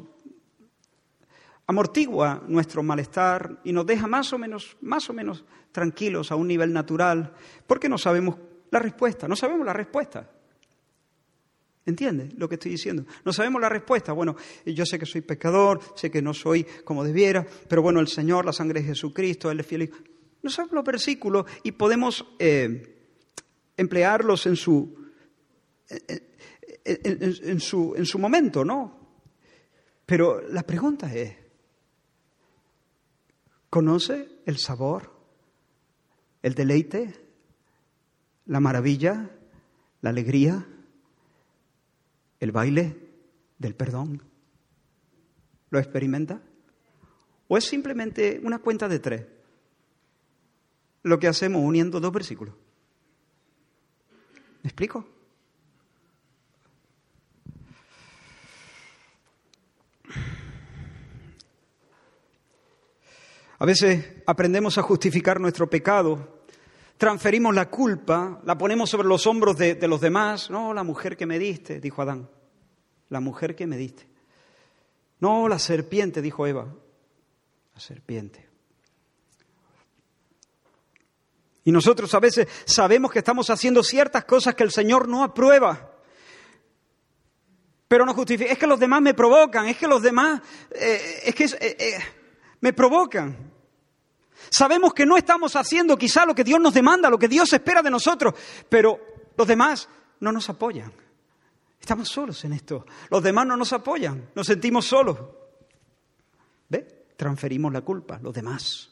[1.67, 5.43] amortigua nuestro malestar y nos deja más o menos, más o menos
[5.79, 7.33] tranquilos a un nivel natural,
[7.69, 8.37] porque no sabemos
[8.73, 10.29] la respuesta, no sabemos la respuesta.
[11.87, 13.05] ¿Entiende lo que estoy diciendo?
[13.25, 14.13] No sabemos la respuesta.
[14.13, 14.35] Bueno,
[14.67, 18.45] yo sé que soy pecador, sé que no soy como debiera, pero bueno, el Señor,
[18.45, 19.91] la sangre de Jesucristo, Él es fiel.
[20.43, 23.07] No sabemos los versículos y podemos eh,
[23.77, 24.97] emplearlos en su,
[26.85, 28.99] en, su, en su momento, ¿no?
[30.05, 31.37] Pero la pregunta es,
[33.71, 35.18] ¿conoce el sabor,
[36.43, 37.15] el deleite,
[38.47, 39.31] la maravilla,
[40.01, 40.67] la alegría,
[42.41, 42.97] el baile
[43.59, 44.23] del perdón?
[45.71, 46.41] ¿Lo experimenta?
[47.49, 49.27] ¿O es simplemente una cuenta de tres?
[51.03, 52.55] Lo que hacemos uniendo dos versículos.
[54.63, 55.07] ¿Me explico?
[63.59, 66.43] A veces aprendemos a justificar nuestro pecado,
[66.97, 70.51] transferimos la culpa, la ponemos sobre los hombros de, los demás.
[70.51, 72.29] No, la mujer que me diste, dijo Adán,
[73.09, 74.07] la mujer que me diste.
[75.21, 76.73] No, la serpiente, dijo Eva,
[77.75, 78.47] la serpiente.
[81.65, 85.93] Y nosotros a veces sabemos que estamos haciendo ciertas cosas que el Señor no aprueba.
[87.89, 88.53] Pero no justifica.
[88.53, 90.41] Es que los demás me provocan, es que los demás,
[90.71, 91.99] eh, es que eh, eh,
[92.61, 93.48] me provocan.
[94.51, 97.83] Sabemos que no estamos haciendo quizá lo que Dios nos demanda, lo que Dios espera
[97.83, 98.35] de nosotros,
[98.69, 98.99] pero
[99.37, 99.89] los demás
[100.21, 100.93] no nos apoyan.
[101.81, 102.85] Estamos solos en esto.
[103.11, 105.19] Los demás no nos apoyan, nos sentimos solos.
[106.69, 107.07] ¿Ve?
[107.17, 108.91] Transferimos la culpa, los demás.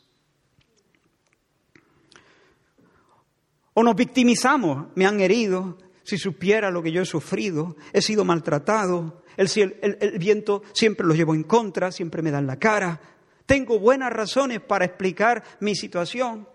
[3.74, 8.24] O nos victimizamos, me han herido, si supiera lo que yo he sufrido, he sido
[8.24, 9.48] maltratado, el,
[9.82, 12.98] el, el viento siempre lo llevo en contra, siempre me dan la cara,
[13.46, 16.48] tengo buenas razones para explicar mi situación.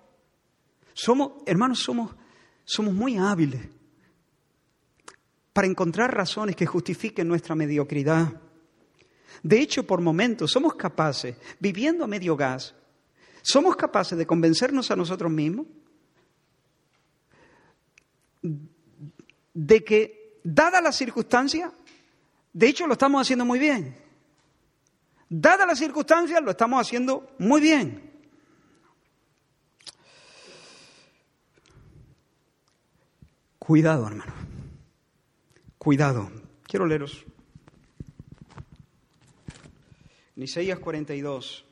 [0.93, 2.13] Somos, hermanos, somos,
[2.65, 3.61] somos muy hábiles
[5.53, 8.41] para encontrar razones que justifiquen nuestra mediocridad.
[9.41, 12.75] De hecho, por momentos somos capaces, viviendo a medio gas,
[13.41, 15.65] somos capaces de convencernos a nosotros mismos
[19.53, 21.71] de que, dada la circunstancia,
[22.53, 23.95] de hecho lo estamos haciendo muy bien.
[25.33, 28.11] Dada las circunstancias, lo estamos haciendo muy bien.
[33.57, 34.33] Cuidado, hermano.
[35.77, 36.29] Cuidado.
[36.63, 37.23] Quiero leeros.
[40.35, 41.63] En Isaías 42.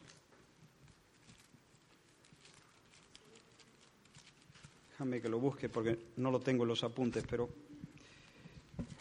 [4.91, 7.49] Déjame que lo busque porque no lo tengo en los apuntes, pero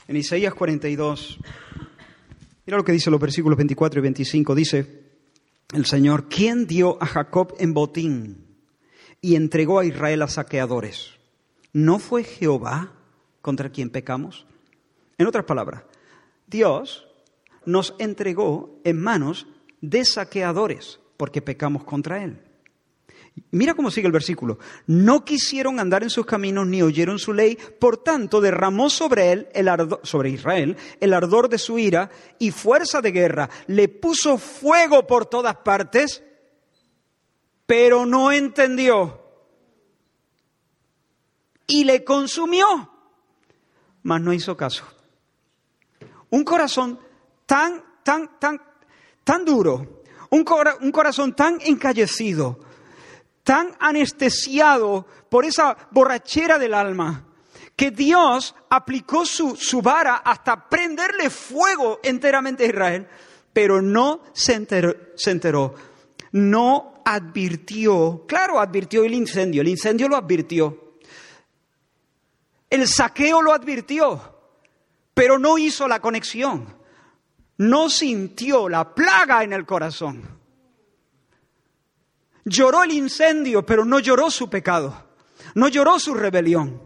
[0.09, 1.39] en Isaías 42
[2.69, 4.55] Mira lo que dice los versículos 24 y 25.
[4.55, 5.03] Dice
[5.73, 8.45] el Señor, ¿quién dio a Jacob en botín
[9.23, 11.12] y entregó a Israel a saqueadores?
[11.73, 12.93] ¿No fue Jehová
[13.41, 14.45] contra quien pecamos?
[15.16, 15.85] En otras palabras,
[16.47, 17.07] Dios
[17.64, 19.47] nos entregó en manos
[19.81, 22.39] de saqueadores porque pecamos contra Él.
[23.51, 24.59] Mira cómo sigue el versículo.
[24.86, 29.49] No quisieron andar en sus caminos ni oyeron su ley, por tanto derramó sobre él,
[29.55, 33.51] el ardor, sobre Israel, el ardor de su ira y fuerza de guerra.
[33.66, 36.22] Le puso fuego por todas partes,
[37.66, 39.22] pero no entendió.
[41.66, 42.91] Y le consumió,
[44.03, 44.84] mas no hizo caso.
[46.30, 46.99] Un corazón
[47.47, 48.61] tan, tan, tan,
[49.24, 50.45] tan duro, un,
[50.80, 52.61] un corazón tan encallecido,
[53.49, 57.24] tan anestesiado por esa borrachera del alma,
[57.74, 63.09] que Dios aplicó su, su vara hasta prenderle fuego enteramente a Israel,
[63.51, 65.74] pero no se enteró, se enteró,
[66.32, 70.99] no advirtió, claro, advirtió el incendio, el incendio lo advirtió,
[72.68, 74.40] el saqueo lo advirtió,
[75.14, 76.76] pero no hizo la conexión,
[77.57, 80.38] no sintió la plaga en el corazón.
[82.49, 85.11] Lloró el incendio, pero no lloró su pecado,
[85.55, 86.82] no lloró su rebelión.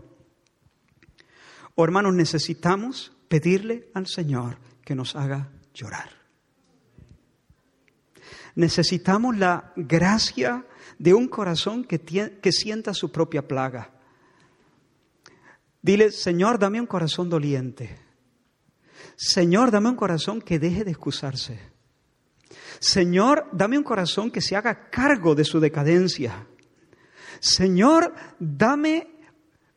[1.74, 6.10] Oh, hermanos, necesitamos pedirle al Señor que nos haga llorar.
[8.54, 10.66] Necesitamos la gracia
[10.98, 13.90] de un corazón que, que sienta su propia plaga.
[15.80, 17.98] Dile, Señor, dame un corazón doliente.
[19.16, 21.71] Señor, dame un corazón que deje de excusarse.
[22.78, 26.46] Señor, dame un corazón que se haga cargo de su decadencia.
[27.40, 29.08] Señor, dame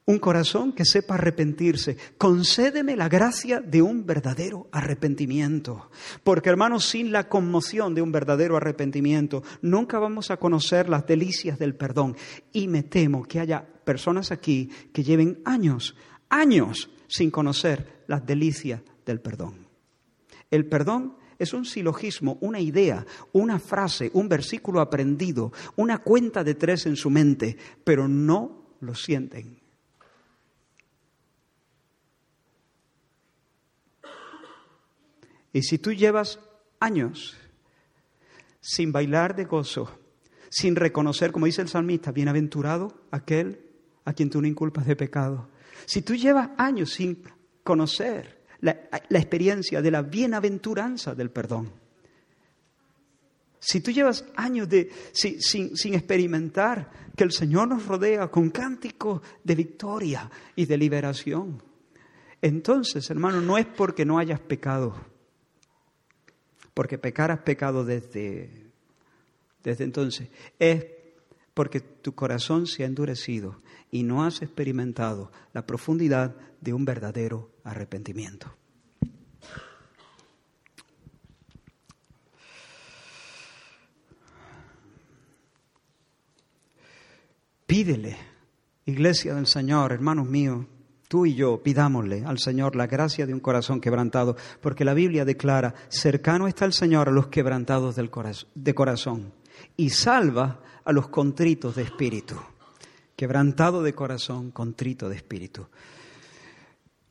[0.06, 1.98] un corazón que sepa arrepentirse.
[2.18, 5.90] Concédeme la gracia de un verdadero arrepentimiento.
[6.24, 11.58] Porque hermanos, sin la conmoción de un verdadero arrepentimiento, nunca vamos a conocer las delicias
[11.58, 12.16] del perdón.
[12.54, 15.96] Y me temo que haya personas aquí que lleven años,
[16.30, 19.68] años sin conocer las delicias del perdón.
[20.52, 26.56] El perdón es un silogismo, una idea, una frase, un versículo aprendido, una cuenta de
[26.56, 29.60] tres en su mente, pero no lo sienten.
[35.54, 36.40] Y si tú llevas
[36.80, 37.38] años
[38.60, 39.90] sin bailar de gozo,
[40.50, 43.62] sin reconocer, como dice el salmista, bienaventurado aquel
[44.04, 45.50] a quien tú no inculpas de pecado.
[45.86, 47.24] Si tú llevas años sin
[47.64, 48.35] conocer
[48.66, 51.72] la, experiencia de la bienaventuranza del perdón.
[53.60, 59.22] Si tú llevas años de, sin, sin, experimentar que el Señor nos rodea con cánticos
[59.44, 61.64] de victoria y de liberación,
[62.42, 64.96] entonces, hermano, no es porque no hayas pecado,
[66.74, 68.72] porque pecar has pecado desde,
[69.64, 70.86] desde entonces, es
[71.54, 73.62] porque tu corazón se ha endurecido
[73.92, 78.56] y no has experimentado la profundidad de un verdadero arrepentimiento.
[87.66, 88.16] Pídele,
[88.86, 90.66] iglesia del Señor, hermanos míos,
[91.08, 95.26] tú y yo pidámosle al Señor la gracia de un corazón quebrantado, porque la Biblia
[95.26, 99.34] declara, cercano está el Señor a los quebrantados de corazón
[99.76, 102.36] y salva a los contritos de espíritu.
[103.16, 105.68] Quebrantado de corazón, contrito de espíritu.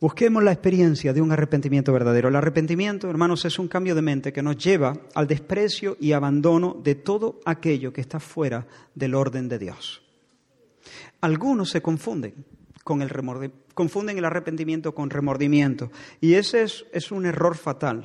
[0.00, 2.28] Busquemos la experiencia de un arrepentimiento verdadero.
[2.28, 6.78] El arrepentimiento, hermanos, es un cambio de mente que nos lleva al desprecio y abandono
[6.84, 10.02] de todo aquello que está fuera del orden de Dios.
[11.22, 12.44] Algunos se confunden
[12.82, 13.10] con el
[13.72, 15.90] confunden el arrepentimiento con remordimiento.
[16.20, 18.04] Y ese es, es un error fatal.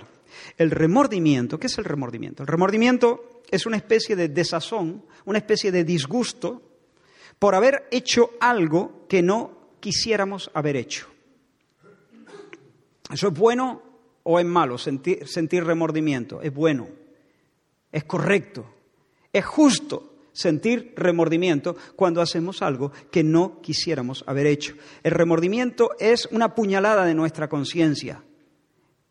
[0.58, 2.44] El remordimiento, ¿qué es el remordimiento?
[2.44, 6.69] El remordimiento es una especie de desazón, una especie de disgusto
[7.40, 11.08] por haber hecho algo que no quisiéramos haber hecho.
[13.12, 13.82] ¿Eso es bueno
[14.24, 16.42] o es malo sentir, sentir remordimiento?
[16.42, 16.88] Es bueno,
[17.92, 18.66] es correcto,
[19.34, 24.76] es justo sentir remordimiento cuando hacemos algo que no quisiéramos haber hecho.
[25.02, 28.24] El remordimiento es una puñalada de nuestra conciencia,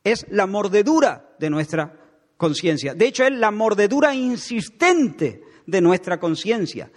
[0.05, 1.93] es la mordedura de nuestra
[2.37, 2.95] conciencia.
[2.95, 6.91] De hecho, es la mordedura insistente de nuestra conciencia.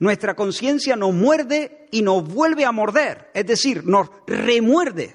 [0.00, 5.14] Nuestra conciencia nos muerde y nos vuelve a morder, es decir, nos remuerde,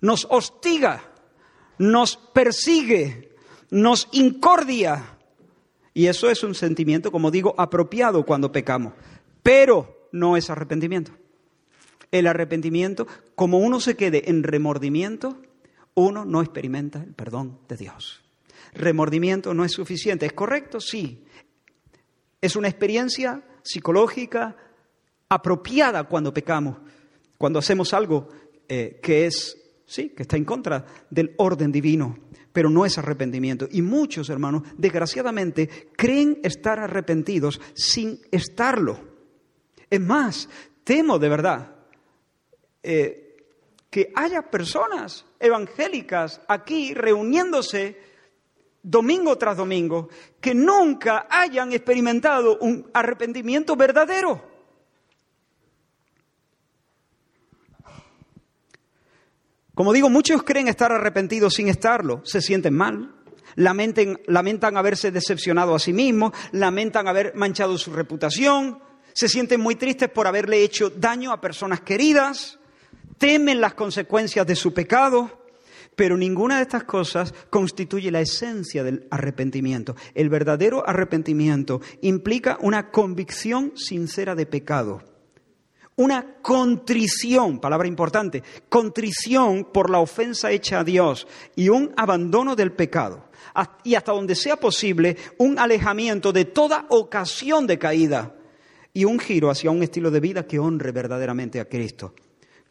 [0.00, 1.02] nos hostiga,
[1.78, 3.34] nos persigue,
[3.70, 5.16] nos incordia.
[5.92, 8.94] Y eso es un sentimiento, como digo, apropiado cuando pecamos.
[9.42, 11.12] Pero no es arrepentimiento.
[12.12, 15.36] El arrepentimiento, como uno se quede en remordimiento,
[15.94, 18.23] uno no experimenta el perdón de Dios.
[18.74, 20.26] Remordimiento no es suficiente.
[20.26, 20.80] ¿Es correcto?
[20.80, 21.24] Sí.
[22.40, 24.56] Es una experiencia psicológica
[25.28, 26.76] apropiada cuando pecamos,
[27.38, 28.28] cuando hacemos algo
[28.68, 29.56] eh, que es,
[29.86, 32.18] sí, que está en contra del orden divino
[32.54, 33.66] pero no es arrepentimiento.
[33.72, 39.00] Y muchos hermanos, desgraciadamente, creen estar arrepentidos sin estarlo.
[39.90, 40.48] Es más,
[40.84, 41.74] temo de verdad
[42.80, 43.36] eh,
[43.90, 47.98] que haya personas evangélicas aquí reuniéndose
[48.84, 50.08] domingo tras domingo
[50.40, 54.52] que nunca hayan experimentado un arrepentimiento verdadero.
[59.74, 63.12] Como digo, muchos creen estar arrepentidos sin estarlo, se sienten mal,
[63.56, 68.78] lamentan haberse decepcionado a sí mismos, lamentan haber manchado su reputación,
[69.12, 72.60] se sienten muy tristes por haberle hecho daño a personas queridas,
[73.18, 75.43] temen las consecuencias de su pecado,
[75.96, 79.94] pero ninguna de estas cosas constituye la esencia del arrepentimiento.
[80.14, 85.02] El verdadero arrepentimiento implica una convicción sincera de pecado
[85.96, 92.72] una contrición, palabra importante, contrición por la ofensa hecha a Dios y un abandono del
[92.72, 93.28] pecado.
[93.84, 98.34] Y hasta donde sea posible, un alejamiento de toda ocasión de caída
[98.92, 102.14] y un giro hacia un estilo de vida que honre verdaderamente a Cristo.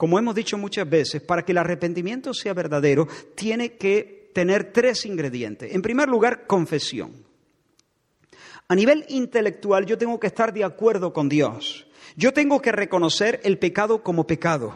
[0.04, 5.06] Como hemos dicho muchas veces, para que el arrepentimiento sea verdadero, tiene que tener tres
[5.06, 5.74] ingredientes.
[5.74, 7.14] En primer lugar, confesión.
[8.68, 13.39] A nivel intelectual, yo tengo que estar de acuerdo con Dios yo tengo que reconocer
[13.43, 14.76] el pecado como pecado.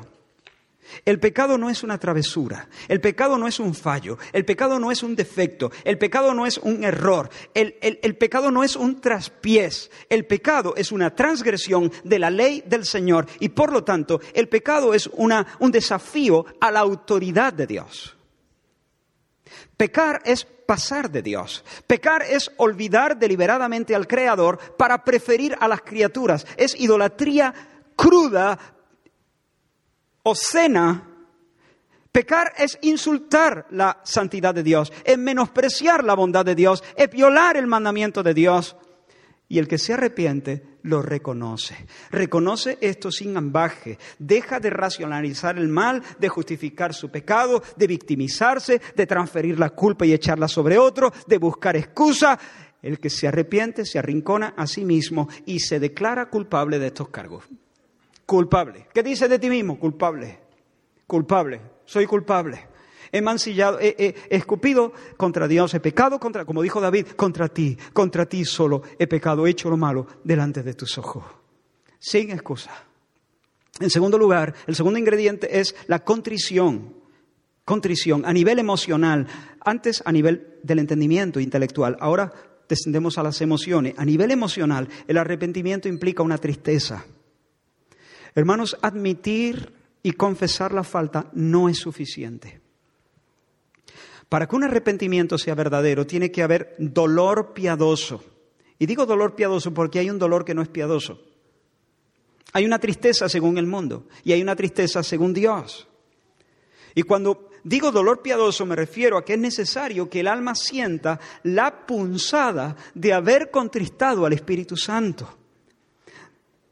[1.06, 4.92] El pecado no es una travesura, el pecado no es un fallo, el pecado no
[4.92, 9.92] es un defecto, el pecado no es un error, el, pecado no es un traspiés,
[10.10, 14.48] el pecado es una transgresión de la ley del Señor y por lo tanto el
[14.50, 18.18] pecado es un desafío a la autoridad de Dios.
[19.78, 21.64] Pecar es pasar de Dios.
[21.86, 26.46] Pecar es olvidar deliberadamente al Creador para preferir a las criaturas.
[26.58, 27.54] Es idolatría
[27.96, 28.77] cruda,
[30.36, 31.04] cena.
[32.12, 37.58] Pecar es insultar la santidad de Dios, es menospreciar la bondad de Dios, es violar
[37.58, 38.76] el mandamiento de Dios.
[39.50, 41.86] Y el que se arrepiente lo reconoce.
[42.12, 43.98] Reconoce esto sin ambaje.
[44.20, 50.06] Deja de racionalizar el mal, de justificar su pecado, de victimizarse, de transferir la culpa
[50.06, 52.38] y echarla sobre otro, de buscar excusa.
[52.82, 57.10] El que se arrepiente se arrincona a sí mismo y se declara culpable de estos
[57.10, 57.46] cargos.
[58.28, 58.88] Culpable.
[58.94, 59.80] ¿Qué dice de ti mismo?
[59.80, 60.40] Culpable.
[61.08, 61.60] Culpable.
[61.86, 62.68] Soy culpable
[63.12, 68.26] he mancillado, he, escupido contra Dios, he pecado contra, como dijo David, contra ti, contra
[68.26, 71.24] ti solo he pecado, he hecho lo malo delante de tus ojos.
[72.00, 72.72] Sin excusa.
[73.80, 76.96] En segundo lugar, el segundo ingrediente es la contrición.
[77.66, 79.28] Contrición a nivel emocional,
[79.60, 82.32] antes a nivel del entendimiento intelectual, ahora
[82.70, 83.94] descendemos a las emociones.
[83.98, 87.06] A nivel emocional, el arrepentimiento implica una tristeza.
[88.38, 89.74] Hermanos, admitir
[90.04, 92.62] y confesar la falta no es suficiente.
[94.30, 98.24] Para que un arrepentimiento sea verdadero, tiene que haber dolor piadoso.
[98.78, 101.20] Y digo dolor piadoso porque hay un dolor que no es piadoso.
[102.54, 105.88] Hay una tristeza según el mundo y hay una tristeza según Dios.
[106.94, 111.20] Y cuando digo dolor piadoso me refiero a que es necesario que el alma sienta
[111.42, 115.28] la punzada de haber contristado al Espíritu Santo,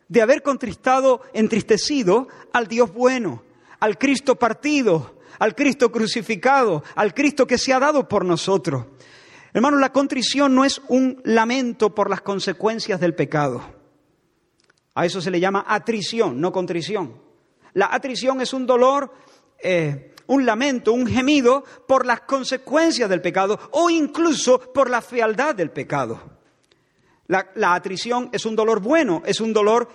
[0.08, 3.44] de haber contristado, entristecido al Dios bueno,
[3.80, 8.86] al Cristo partido, al Cristo crucificado, al Cristo que se ha dado por nosotros.
[9.54, 13.62] Hermanos, la contrición no es un lamento por las consecuencias del pecado.
[14.94, 17.22] A eso se le llama atrición, no contrición.
[17.74, 19.14] La atrición es un dolor,
[19.62, 25.56] eh, un lamento, un gemido por las consecuencias del pecado o incluso por la fealdad
[25.56, 26.35] del pecado.
[27.28, 29.90] La, atrición es un dolor bueno, es un dolor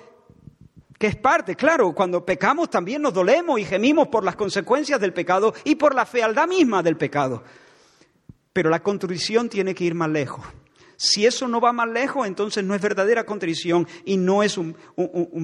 [0.99, 5.13] que es parte, claro, cuando pecamos también nos dolemos y gemimos por las consecuencias del
[5.13, 7.43] pecado y por la fealdad misma del pecado.
[8.53, 10.45] Pero la contrición tiene que ir más lejos.
[10.97, 14.77] Si eso no va más lejos, entonces no es verdadera contrición y no es un,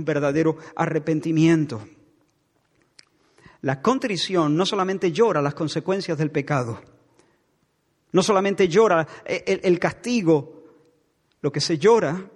[0.05, 1.83] verdadero arrepentimiento.
[3.63, 6.83] La contrición no solamente llora las consecuencias del pecado,
[8.13, 10.56] no solamente llora el, castigo,
[11.41, 12.31] lo que se llora,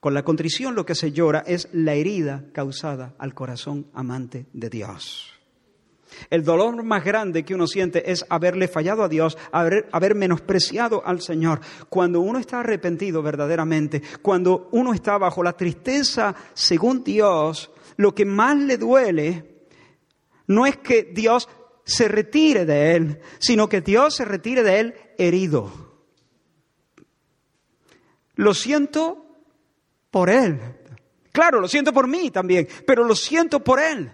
[0.00, 4.68] con la contrición lo que se llora es la herida causada al corazón amante de
[4.68, 5.32] Dios.
[6.30, 11.02] El dolor más grande que uno siente es haberle fallado a Dios, haber, haber, menospreciado
[11.06, 11.60] al Señor.
[11.88, 18.24] Cuando uno está arrepentido verdaderamente, cuando uno está bajo la tristeza según Dios, lo que
[18.24, 19.66] más le duele
[20.48, 21.48] no es que Dios
[21.84, 25.91] se retire de él, sino que Dios se retire de él herido.
[28.42, 29.24] Lo siento
[30.10, 30.58] por él.
[31.30, 34.12] Claro, lo siento por mí también, pero lo siento por él.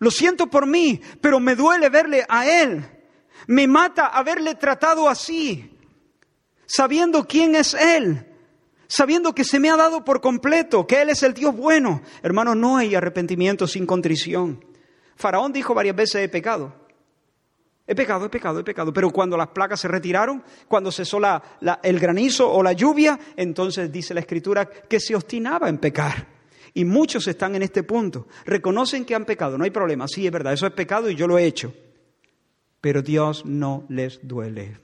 [0.00, 2.84] Lo siento por mí, pero me duele verle a Él.
[3.46, 5.78] Me mata haberle tratado así,
[6.66, 8.26] sabiendo quién es Él,
[8.86, 12.02] sabiendo que se me ha dado por completo, que Él es el Dios bueno.
[12.22, 14.62] Hermano, no hay arrepentimiento sin contrición.
[15.16, 16.83] Faraón dijo varias veces, he pecado.
[17.86, 18.92] He pecado, he pecado, he pecado.
[18.92, 21.18] Pero cuando las placas se retiraron, cuando cesó
[21.82, 26.28] el granizo o la lluvia, entonces dice la Escritura que se obstinaba en pecar.
[26.72, 28.26] Y muchos están en este punto.
[28.46, 30.08] Reconocen que han pecado, no hay problema.
[30.08, 31.72] Sí, es verdad, eso es pecado y yo lo he hecho.
[32.80, 34.78] Pero Dios no les duele.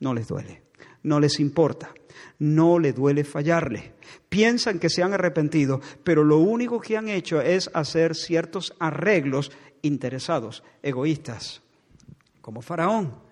[0.00, 0.62] No les duele.
[1.02, 1.92] No les importa.
[2.38, 3.94] No le duele fallarle.
[4.28, 9.50] Piensan que se han arrepentido, pero lo único que han hecho es hacer ciertos arreglos
[9.84, 11.60] interesados, egoístas,
[12.40, 13.24] como Faraón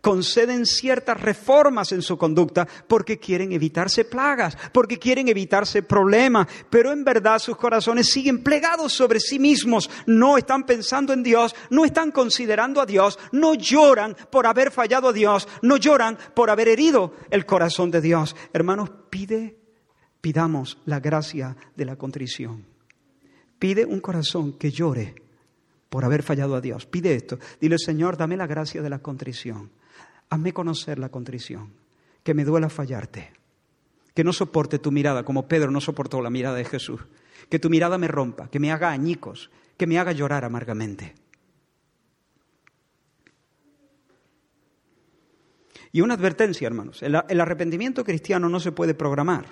[0.00, 6.92] conceden ciertas reformas en su conducta porque quieren evitarse plagas, porque quieren evitarse problemas, pero
[6.92, 11.84] en verdad sus corazones siguen plegados sobre sí mismos, no están pensando en Dios, no
[11.84, 16.68] están considerando a Dios, no lloran por haber fallado a Dios, no lloran por haber
[16.68, 18.36] herido el corazón de Dios.
[18.52, 19.58] Hermanos, pide,
[20.20, 22.64] pidamos la gracia de la contrición.
[23.58, 25.27] Pide un corazón que llore
[25.88, 26.86] por haber fallado a Dios.
[26.86, 27.38] Pide esto.
[27.60, 29.70] Dile, Señor, dame la gracia de la contrición.
[30.30, 31.72] Hazme conocer la contrición,
[32.22, 33.32] que me duela fallarte,
[34.14, 37.00] que no soporte tu mirada como Pedro no soportó la mirada de Jesús,
[37.48, 41.14] que tu mirada me rompa, que me haga añicos, que me haga llorar amargamente.
[45.92, 49.46] Y una advertencia, hermanos, el, arrepentimiento cristiano no se puede programar,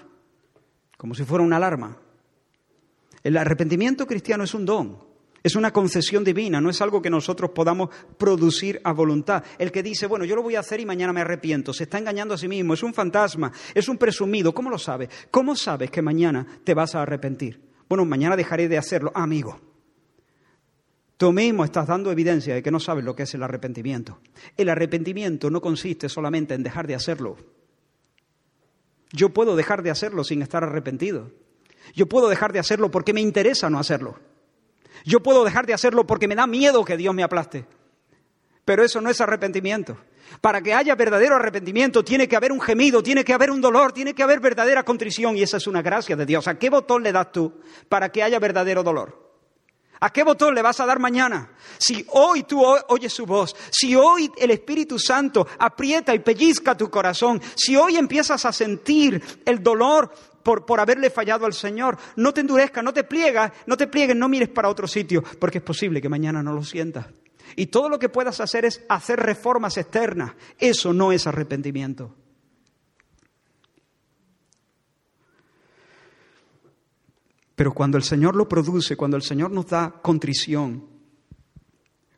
[0.99, 1.97] como si fuera una alarma.
[3.23, 4.99] El arrepentimiento cristiano es un don.
[5.47, 9.45] Es una concesión divina, no es algo que nosotros podamos producir a voluntad.
[9.61, 11.99] El que dice, bueno, yo lo voy a hacer y mañana me arrepiento, se está
[11.99, 14.53] engañando a sí mismo, es un fantasma, es un presumido.
[14.53, 15.09] ¿Cómo lo sabes?
[15.31, 17.61] ¿Cómo sabes que mañana te vas a arrepentir?
[17.89, 19.13] Bueno, mañana dejaré de hacerlo.
[19.15, 19.61] amigo,
[21.17, 24.19] tú mismo estás dando evidencia de que no sabes lo que es el arrepentimiento.
[24.57, 27.37] El arrepentimiento no consiste solamente en dejar de hacerlo.
[29.13, 31.31] Yo puedo dejar de hacerlo sin estar arrepentido.
[31.95, 34.19] Yo puedo dejar de hacerlo porque me interesa no hacerlo.
[35.07, 37.65] Yo puedo dejar de hacerlo porque me da miedo que Dios me aplaste.
[38.65, 39.97] Pero eso no es arrepentimiento.
[40.41, 43.93] Para que haya verdadero arrepentimiento tiene que haber un gemido, tiene que haber un dolor,
[43.93, 46.49] tiene que haber verdadera contrición y esa es una gracia de Dios.
[46.49, 49.25] ¿A qué botón le das tú para que haya verdadero dolor?
[50.01, 51.53] ¿A qué botón le vas a dar mañana?
[51.79, 56.91] Si hoy tú oyes su voz, si hoy el Espíritu Santo aprieta y pellizca tu
[56.91, 60.13] corazón, si hoy empiezas a sentir el dolor
[60.55, 61.99] por, haberle fallado al Señor.
[62.15, 65.59] No te endurezcas, no te pliegas, no te pliegues, no mires para otro sitio, porque
[65.59, 67.07] es posible que mañana no lo sientas.
[67.57, 70.35] Y todo lo que puedas hacer es hacer reformas externas.
[70.59, 72.15] Eso no es arrepentimiento.
[77.57, 80.85] Pero cuando el Señor lo produce, cuando el Señor nos da contrición,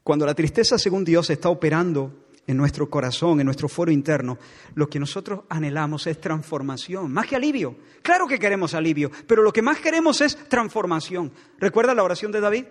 [0.02, 4.38] cuando la tristeza según Dios está operando en nuestro corazón, en nuestro foro interno,
[4.74, 7.76] lo que nosotros anhelamos es transformación, más que alivio.
[8.02, 11.30] Claro que queremos alivio, pero lo que más queremos es transformación.
[11.58, 12.64] ¿Recuerda la oración de David?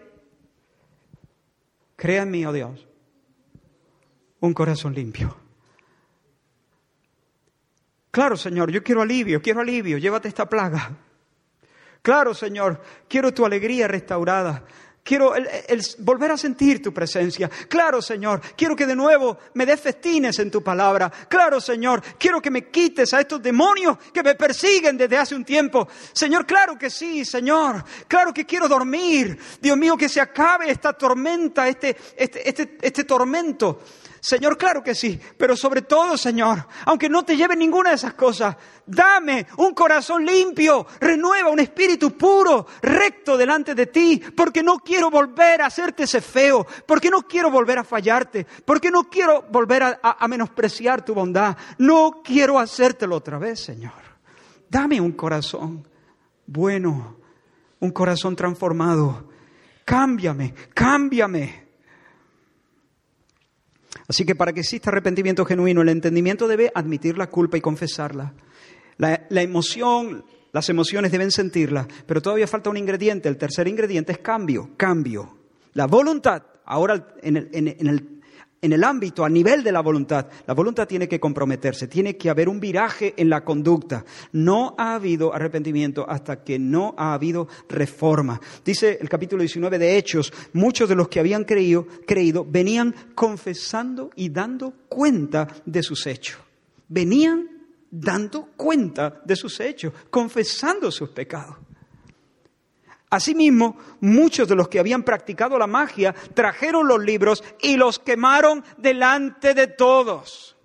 [1.96, 2.88] Crea en mí, oh Dios,
[4.40, 5.38] un corazón limpio.
[8.10, 10.98] Claro, Señor, yo quiero alivio, quiero alivio, llévate esta plaga.
[12.02, 14.64] Claro, Señor, quiero tu alegría restaurada.
[15.08, 17.50] Quiero el, el volver a sentir tu presencia.
[17.70, 21.10] Claro, Señor, quiero que de nuevo me des festines en tu palabra.
[21.30, 25.46] Claro, Señor, quiero que me quites a estos demonios que me persiguen desde hace un
[25.46, 25.88] tiempo.
[26.12, 27.86] Señor, claro que sí, Señor.
[28.06, 29.40] Claro que quiero dormir.
[29.62, 33.80] Dios mío, que se acabe esta tormenta, este, este, este, este tormento.
[34.28, 38.14] Señor, claro que sí, pero sobre todo, Señor, aunque no te lleve ninguna de esas
[38.14, 44.80] cosas, dame un corazón limpio, renueva un espíritu puro, recto delante de ti, porque no
[44.80, 49.46] quiero volver a hacerte ese feo, porque no quiero volver a fallarte, porque no quiero
[49.50, 53.94] volver a, a menospreciar tu bondad, no quiero hacértelo otra vez, Señor.
[54.70, 55.88] Dame un corazón
[56.46, 57.16] bueno,
[57.80, 59.30] un corazón transformado.
[59.86, 61.67] Cámbiame, cámbiame.
[64.08, 68.34] Así que para que exista arrepentimiento genuino, el entendimiento debe admitir la culpa y confesarla.
[68.98, 73.30] La, emoción, las emociones deben sentirla, pero todavía falta un ingrediente.
[73.30, 75.38] El tercer ingrediente es cambio, cambio.
[75.74, 78.17] La voluntad, ahora en el, en el
[78.62, 82.30] en el ámbito, a nivel de la voluntad, la voluntad tiene que comprometerse, tiene que
[82.30, 84.04] haber un viraje en la conducta.
[84.32, 88.42] No ha habido arrepentimiento hasta que no ha habido reforma.
[88.66, 94.10] Dice el capítulo 19 de Hechos, muchos de los que habían creído, creído venían confesando
[94.16, 96.38] y dando cuenta de sus hechos.
[96.88, 97.50] Venían
[97.92, 101.67] dando cuenta de sus hechos, confesando sus pecados.
[103.10, 108.64] Asimismo, muchos de los que habían practicado la magia trajeron los libros y los quemaron
[108.78, 110.58] delante de todos.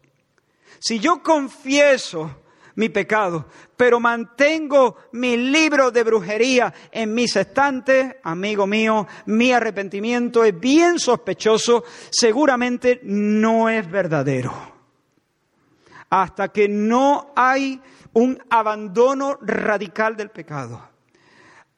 [0.80, 2.43] Si yo confieso
[2.74, 10.43] mi pecado, pero mantengo mi libro de brujería en mis estantes, amigo mío, mi arrepentimiento
[10.43, 14.53] es bien sospechoso, seguramente no es verdadero.
[16.11, 17.80] Hasta que no hay
[18.14, 20.91] un abandono radical del pecado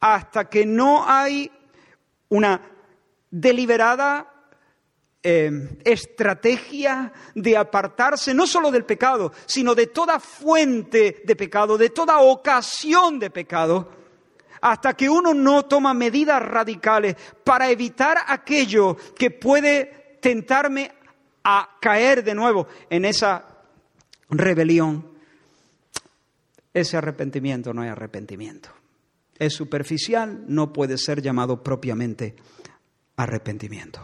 [0.05, 1.51] hasta que no hay
[2.29, 2.61] una
[3.31, 4.51] deliberada
[5.23, 11.89] eh, estrategia de apartarse no solo del pecado, sino de toda fuente de pecado, de
[11.89, 13.89] toda ocasión de pecado,
[14.61, 20.93] hasta que uno no toma medidas radicales para evitar aquello que puede tentarme
[21.45, 23.43] a caer de nuevo en esa
[24.29, 25.09] rebelión.
[26.75, 28.84] Ese arrepentimiento no es arrepentimiento
[29.39, 32.37] es superficial, no puede ser llamado propiamente
[33.17, 34.01] arrepentimiento.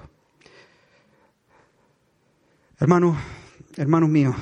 [2.78, 3.16] Hermanos,
[3.76, 4.34] hermanos míos,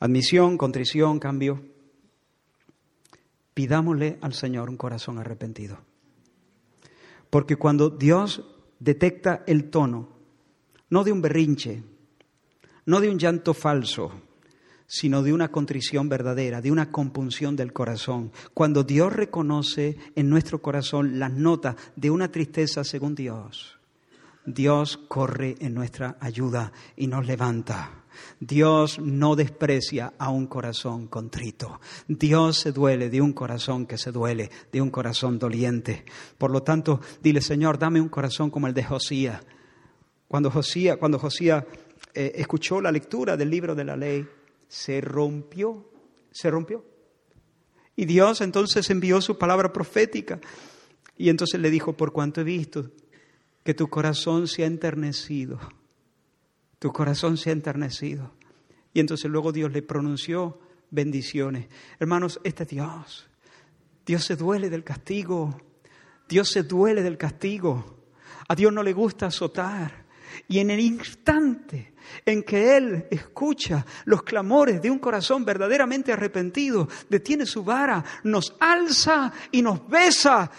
[0.00, 1.62] admisión, contrición, cambio,
[3.54, 5.78] pidámosle al Señor un corazón arrepentido.
[7.30, 8.44] Porque cuando Dios
[8.78, 10.08] detecta el tono,
[10.90, 11.82] no de un berrinche,
[12.86, 14.12] no de un llanto falso,
[14.92, 18.30] sino de una contrición verdadera, de una compunción del corazón.
[18.52, 23.78] Cuando Dios reconoce en nuestro corazón las notas de una tristeza según Dios,
[24.44, 28.04] Dios corre en nuestra ayuda y nos levanta.
[28.38, 31.80] Dios no desprecia a un corazón contrito.
[32.06, 36.04] Dios se duele de un corazón que se duele, de un corazón doliente.
[36.36, 39.42] Por lo tanto, dile, Señor, dame un corazón como el de Josías.
[40.28, 41.64] Cuando Josías, cuando Josías
[42.12, 44.28] eh, escuchó la lectura del libro de la ley,
[44.72, 45.86] se rompió,
[46.30, 46.82] se rompió.
[47.94, 50.40] Y Dios entonces envió su palabra profética
[51.14, 52.90] y entonces le dijo, por cuanto he visto
[53.64, 55.60] que tu corazón se ha enternecido,
[56.78, 58.32] tu corazón se ha enternecido.
[58.94, 60.58] Y entonces luego Dios le pronunció
[60.90, 61.68] bendiciones.
[61.98, 63.28] Hermanos, este es Dios.
[64.06, 65.60] Dios se duele del castigo.
[66.30, 68.04] Dios se duele del castigo.
[68.48, 70.01] A Dios no le gusta azotar.
[70.48, 71.92] Y en el instante
[72.24, 78.54] en que Él escucha los clamores de un corazón verdaderamente arrepentido, detiene su vara, nos
[78.60, 80.50] alza y nos besa.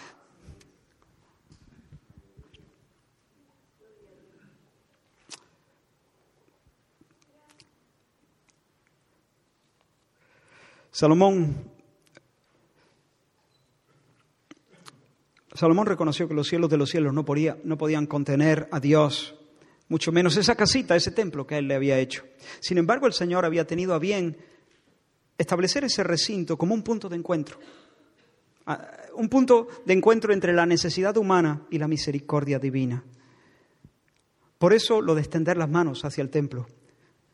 [10.90, 11.74] Salomón
[15.54, 17.24] Salomón reconoció que los cielos de los cielos no,
[17.64, 19.36] no podían contener a Dios
[19.88, 22.24] mucho menos esa casita, ese templo que él le había hecho.
[22.60, 24.36] Sin embargo, el Señor había tenido a bien
[25.36, 27.58] establecer ese recinto como un punto de encuentro,
[29.14, 33.04] un punto de encuentro entre la necesidad humana y la misericordia divina.
[34.58, 36.66] Por eso lo de extender las manos hacia el templo.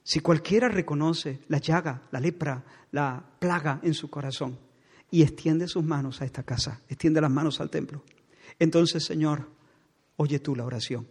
[0.02, 4.58] Si cualquiera reconoce la llaga, la lepra, la plaga en su corazón
[5.10, 8.02] y extiende sus manos a esta casa, extiende las manos al templo,
[8.58, 9.48] entonces, Señor,
[10.16, 11.06] oye tú la oración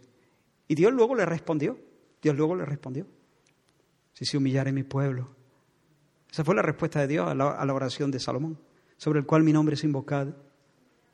[0.70, 1.76] y Dios luego le respondió.
[2.22, 3.04] Dios luego le respondió.
[4.12, 5.34] Si se humillare mi pueblo.
[6.30, 8.56] Esa fue la respuesta de Dios a la, oración de Salomón,
[8.96, 10.32] sobre el cual mi nombre es invocado.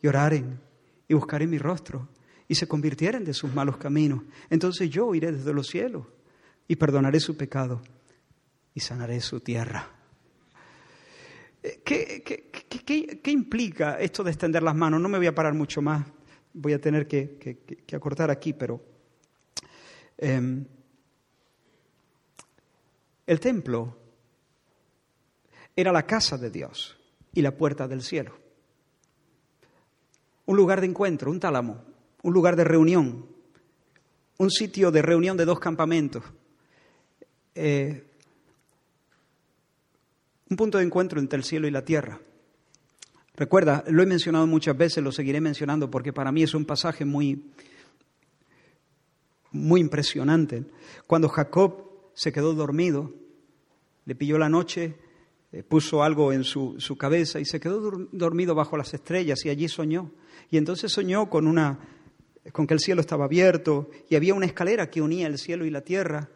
[0.02, 0.60] Y oraren
[1.08, 2.06] y buscaré mi rostro
[2.46, 4.24] y se convirtieren de sus malos caminos.
[4.50, 6.04] Entonces yo iré desde los cielos
[6.68, 7.80] y perdonaré su pecado
[8.74, 9.88] y sanaré su tierra.
[11.62, 12.22] Eh, ¿Qué,
[13.22, 15.00] qué, implica esto de extender las manos?
[15.00, 16.06] No me voy a parar mucho más,
[16.52, 17.56] voy a tener que,
[17.94, 18.95] acortar aquí, pero
[20.18, 20.64] em,
[23.26, 23.96] el templo
[25.74, 26.96] era la casa de Dios
[27.32, 28.38] y la puerta del cielo.
[30.46, 31.84] Un lugar de encuentro, un tálamo,
[32.22, 33.26] un lugar de reunión,
[34.38, 36.22] un sitio de reunión de dos campamentos.
[37.54, 38.04] Eh,
[40.48, 42.20] un punto de encuentro entre el cielo y la tierra.
[43.34, 47.04] Recuerda, lo he mencionado muchas veces, lo seguiré mencionando porque para mí es un pasaje
[47.04, 47.50] muy,
[49.56, 50.64] muy impresionante.
[51.06, 53.12] Cuando Jacob se quedó dormido,
[54.04, 54.96] le pilló la noche,
[55.52, 57.80] eh, puso algo en su, su cabeza y se quedó
[58.12, 60.12] dormido bajo las estrellas y allí soñó.
[60.50, 61.78] Y entonces soñó con, una,
[62.52, 65.70] con que el cielo estaba abierto y había una escalera que unía el cielo y
[65.70, 66.30] la tierra.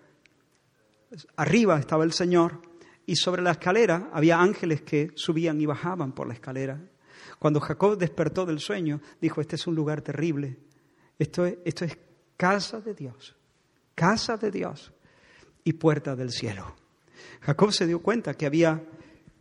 [1.36, 2.60] Arriba estaba el Señor
[3.06, 6.80] y sobre la escalera había ángeles que subían y bajaban por la escalera.
[7.38, 10.58] Cuando Jacob despertó del sueño, dijo, este es un lugar terrible,
[11.18, 11.98] esto es, esto es
[12.40, 13.36] casa de Dios,
[13.94, 14.94] casa de Dios
[15.62, 16.74] y puerta del cielo.
[17.42, 18.82] Jacob se dio cuenta que había,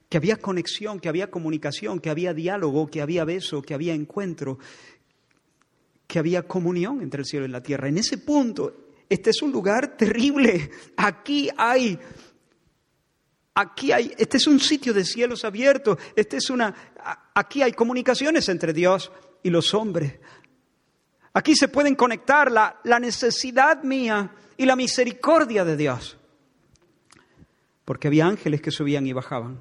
[0.09, 4.59] que había conexión, que había comunicación, que había diálogo, que había beso, que había encuentro,
[6.07, 7.87] que había comunión entre el cielo y la tierra.
[7.87, 10.69] En ese punto, este es un lugar terrible.
[10.97, 11.97] Aquí hay
[13.55, 16.93] Aquí hay, este es un sitio de cielos abiertos, este es una,
[17.33, 19.11] aquí hay comunicaciones entre Dios
[19.43, 20.19] y los hombres.
[21.33, 26.17] Aquí se pueden conectar la, la necesidad mía y la misericordia de Dios.
[27.85, 29.59] Porque había ángeles que subían y bajaban.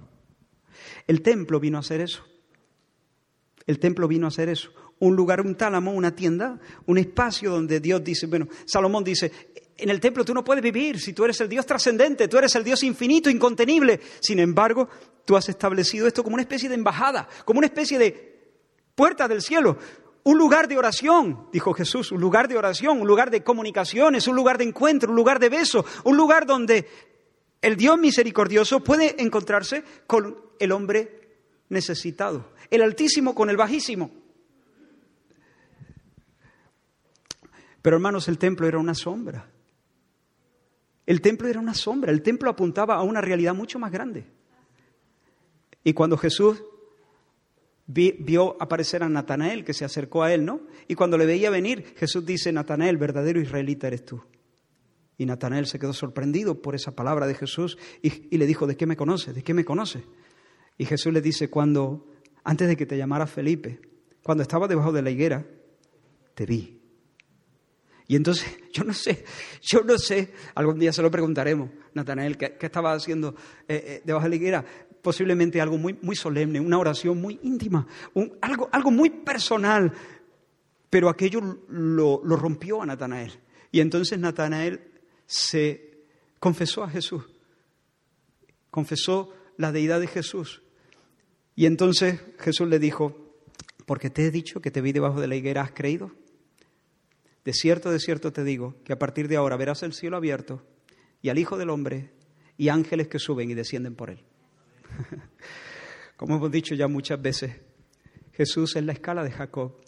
[1.07, 2.25] El templo vino a hacer eso.
[3.67, 4.73] El templo vino a hacer eso.
[4.99, 9.31] Un lugar, un tálamo, una tienda, un espacio donde Dios dice, bueno, Salomón dice,
[9.77, 12.55] en el templo tú no puedes vivir si tú eres el Dios trascendente, tú eres
[12.57, 14.01] el Dios infinito, incontenible.
[14.21, 14.89] Sin embargo,
[15.25, 18.53] tú has establecido esto como una especie de embajada, como una especie de
[18.95, 19.79] puerta del cielo,
[20.29, 24.37] un lugar de oración, dijo Jesús, un lugar de oración, un lugar de comunicaciones, un
[24.37, 26.87] lugar de encuentro, un lugar de beso, un lugar donde
[27.63, 31.39] el Dios misericordioso puede encontrarse con el hombre
[31.71, 34.11] necesitado, el altísimo con el bajísimo.
[37.81, 39.51] Pero hermanos, el templo era una sombra.
[41.07, 44.27] El templo era una sombra, el templo apuntaba a una realidad mucho más grande.
[45.85, 46.63] Y cuando Jesús
[47.89, 50.61] vio aparecer a Natanael, que se acercó a él, ¿no?
[50.89, 54.23] Y cuando le veía venir, Jesús dice, Natanael, verdadero israelita eres tú.
[55.17, 58.87] Y Natanael se quedó sorprendido por esa palabra de Jesús y, le dijo, ¿de qué
[58.87, 59.35] me conoces?
[59.35, 60.03] ¿De qué me conoces?
[60.77, 62.07] Y Jesús le dice, cuando,
[62.45, 63.81] antes de que te llamara Felipe,
[64.23, 65.47] cuando estaba debajo de la higuera,
[66.35, 66.79] te vi.
[68.07, 69.25] Y entonces, yo no sé,
[69.63, 73.35] yo no sé, algún día se lo preguntaremos, Natanael, ¿qué, estaba haciendo
[73.67, 74.65] eh, eh, debajo de la higuera?
[75.09, 77.87] Posiblemente algo muy, muy solemne, una oración muy íntima,
[78.43, 79.91] algo, algo muy personal,
[80.91, 83.33] pero aquello lo, lo rompió a Natanael.
[83.73, 84.83] Y entonces Natanael
[85.25, 86.05] se
[86.39, 87.25] confesó a Jesús,
[88.71, 90.61] confesó la deidad de Jesús.
[91.57, 93.33] Y entonces Jesús le dijo,
[93.87, 96.13] porque te he dicho que te vi debajo de la higuera, ¿has creído?
[97.47, 100.63] De cierto, de cierto te digo, que a partir de ahora verás el cielo abierto
[101.23, 102.11] y al Hijo del Hombre
[102.59, 104.28] y ángeles que suben y descienden por él.
[106.17, 107.53] Como hemos dicho ya muchas veces,
[108.33, 109.81] Jesús es la escala de Jacob.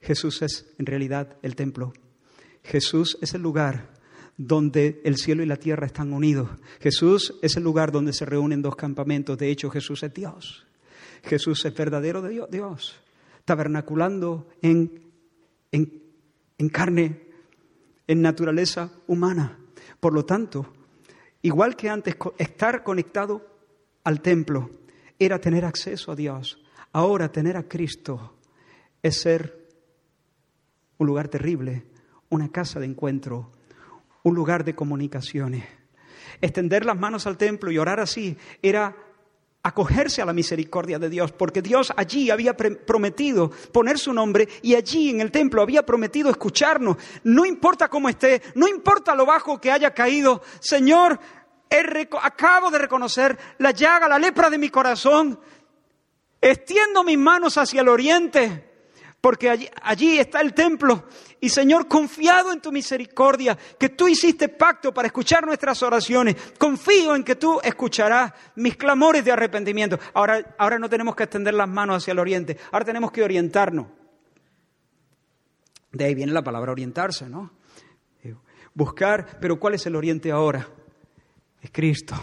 [0.00, 1.92] Jesús es en realidad el templo.
[2.62, 3.90] Jesús es el lugar
[4.36, 6.50] donde el cielo y la tierra están unidos.
[6.80, 9.36] Jesús es el lugar donde se reúnen dos campamentos.
[9.36, 10.66] De hecho, Jesús es Dios.
[11.22, 12.98] Jesús es verdadero Dios,
[13.44, 15.12] tabernaculando en,
[15.70, 16.00] en
[16.60, 17.18] en carne,
[18.06, 19.58] en naturaleza humana.
[19.98, 20.66] Por lo tanto,
[21.40, 23.46] igual que antes estar conectado
[24.04, 24.70] al templo
[25.18, 26.58] era tener acceso a Dios,
[26.92, 28.36] ahora tener a Cristo
[29.02, 29.68] es ser
[30.98, 31.84] un lugar terrible,
[32.28, 33.52] una casa de encuentro,
[34.22, 35.64] un lugar de comunicaciones.
[36.40, 38.94] Extender las manos al templo y orar así era
[39.62, 44.74] acogerse a la misericordia de Dios, porque Dios allí había prometido poner su nombre y
[44.74, 46.96] allí en el templo había prometido escucharnos.
[47.24, 51.18] No importa cómo esté, no importa lo bajo que haya caído, Señor,
[52.22, 55.40] acabo de reconocer la llaga, la lepra de mi corazón.
[56.40, 58.70] Extiendo mis manos hacia el oriente
[59.20, 61.04] porque allí, está el templo.
[61.40, 67.14] Y Señor, confiado en tu misericordia, que tú hiciste pacto para escuchar nuestras oraciones, confío
[67.14, 69.98] en que tú escucharás mis clamores de arrepentimiento.
[70.14, 73.86] Ahora, ahora no tenemos que extender las manos hacia el oriente, ahora tenemos que orientarnos.
[75.92, 77.50] De ahí viene la palabra orientarse, ¿no?
[78.72, 80.68] Buscar, pero ¿cuál es el oriente ahora?
[81.62, 82.16] Es Cristo.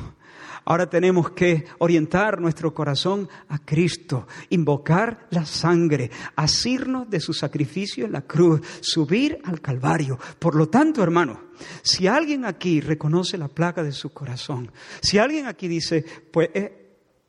[0.65, 8.05] Ahora tenemos que orientar nuestro corazón a Cristo, invocar la sangre, asirnos de su sacrificio
[8.05, 10.19] en la cruz, subir al Calvario.
[10.39, 11.39] Por lo tanto, hermano,
[11.83, 14.69] si alguien aquí reconoce la plaga de su corazón,
[15.01, 16.49] si alguien aquí dice, pues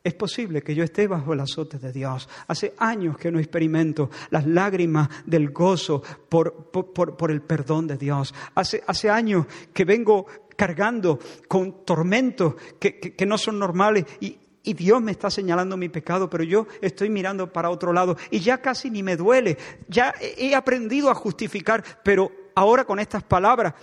[0.03, 2.29] es posible que yo esté bajo el azote de Dios.
[2.47, 8.33] Hace años que no experimento las lágrimas del gozo por, por, el perdón de Dios.
[8.55, 10.25] Hace, hace años que vengo
[10.55, 16.29] cargando con tormentos que, no son normales y, y Dios me está señalando mi pecado,
[16.29, 19.57] pero yo estoy mirando para otro lado y ya casi ni me duele.
[19.89, 23.73] Ya he aprendido a justificar, pero ahora con estas palabras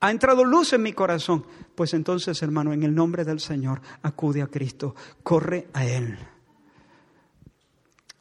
[0.00, 1.46] ha entrado luz en mi corazón.
[1.74, 6.18] Pues entonces, hermano, en el nombre del Señor, acude a Cristo, corre a Él.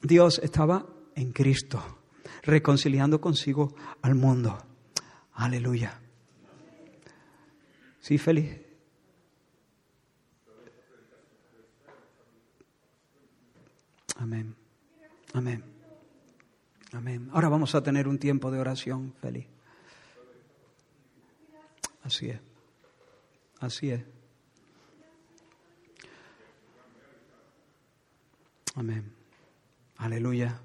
[0.01, 1.81] Dios estaba en Cristo,
[2.43, 4.57] reconciliando consigo al mundo.
[5.33, 5.99] Aleluya.
[7.99, 8.61] ¿Sí, feliz?
[14.15, 14.55] Amén.
[15.33, 15.63] Amén.
[16.93, 17.29] Amén.
[17.33, 19.47] Ahora vamos a tener un tiempo de oración, feliz.
[22.07, 22.39] Así es.
[23.59, 24.01] Así es.
[28.75, 29.11] Amén.
[29.97, 30.57] Aleluya.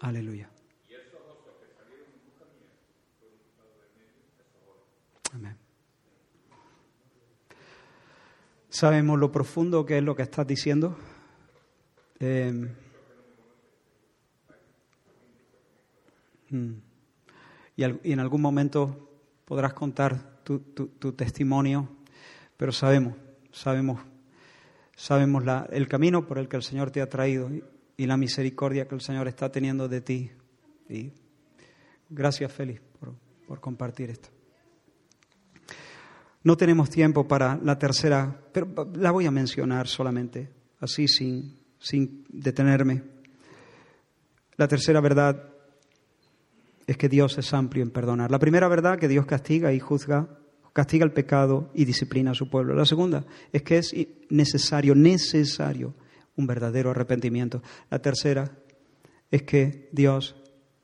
[0.00, 0.50] Aleluya.
[5.32, 5.56] Amén.
[8.68, 10.98] Sabemos lo profundo que es lo que estás diciendo.
[12.18, 12.74] Em,
[16.48, 16.72] mm.
[17.76, 19.09] y, en algún momento
[19.50, 20.60] podrás contar tu,
[21.16, 21.88] testimonio,
[22.56, 23.16] pero sabemos,
[23.50, 24.00] sabemos,
[24.94, 25.42] sabemos
[25.72, 27.50] el camino por el que el Señor te ha traído
[27.96, 30.30] y, la misericordia que el Señor está teniendo de ti.
[30.88, 31.10] Y
[32.08, 32.80] gracias, Félix,
[33.48, 34.28] por compartir esto.
[36.44, 40.48] No tenemos tiempo para la tercera, pero la voy a mencionar solamente,
[40.78, 43.02] así sin, sin detenerme.
[44.56, 45.49] La tercera verdad
[46.90, 48.32] es que Dios es amplio en perdonar.
[48.32, 50.28] La primera verdad que Dios castiga y juzga,
[50.72, 52.74] castiga el pecado y disciplina a su pueblo.
[52.74, 53.94] La segunda es que es
[54.28, 55.94] necesario, necesario
[56.34, 57.62] un verdadero arrepentimiento.
[57.90, 58.50] La tercera
[59.30, 60.34] es que Dios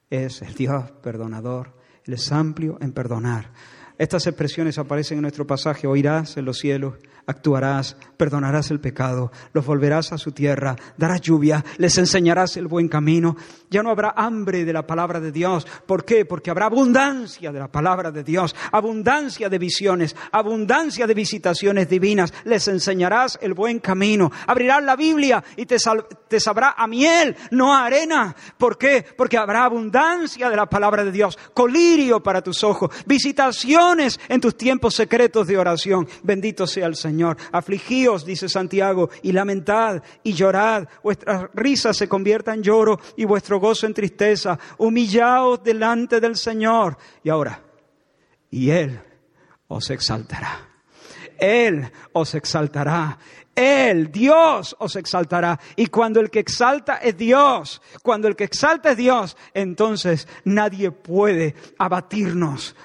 [0.09, 1.75] es el Dios perdonador.
[2.05, 3.51] Él es amplio en perdonar.
[3.99, 5.89] Estas expresiones aparecen en nuestro pasaje.
[5.89, 6.95] Oirás en los cielos
[7.27, 12.89] actuarás, perdonarás el pecado, los volverás a su tierra, darás lluvia, les enseñarás el buen
[12.89, 13.37] camino.
[13.69, 15.67] Ya no habrá hambre de la palabra de Dios.
[15.87, 16.25] ¿Por qué?
[16.25, 22.33] Porque habrá abundancia de la palabra de Dios, abundancia de visiones, abundancia de visitaciones divinas.
[22.45, 24.31] Les enseñarás el buen camino.
[24.47, 28.37] Abrirás la Biblia y te, sabrá a miel, no a arena.
[28.57, 29.05] ¿Por qué?
[29.17, 34.57] Porque habrá abundancia de la palabra de Dios, colirio para tus ojos, visitaciones en tus
[34.57, 36.07] tiempos secretos de oración.
[36.23, 37.16] Bendito sea el Señor.
[37.17, 37.39] Señor.
[37.51, 40.87] Afligíos, dice Santiago, y lamentad y llorad.
[41.03, 44.59] Vuestra risa se convierta en lloro y vuestro gozo en tristeza.
[44.77, 46.99] Humillaos delante del Señor.
[47.25, 47.63] Y ahora,
[48.51, 49.01] y Él
[49.69, 50.69] os exaltará.
[51.39, 53.19] Él os exaltará.
[53.55, 55.59] Él, Dios, os exaltará.
[55.75, 60.91] Y cuando el que exalta es Dios, cuando el que exalta es Dios, entonces nadie
[60.91, 62.77] puede abatirnos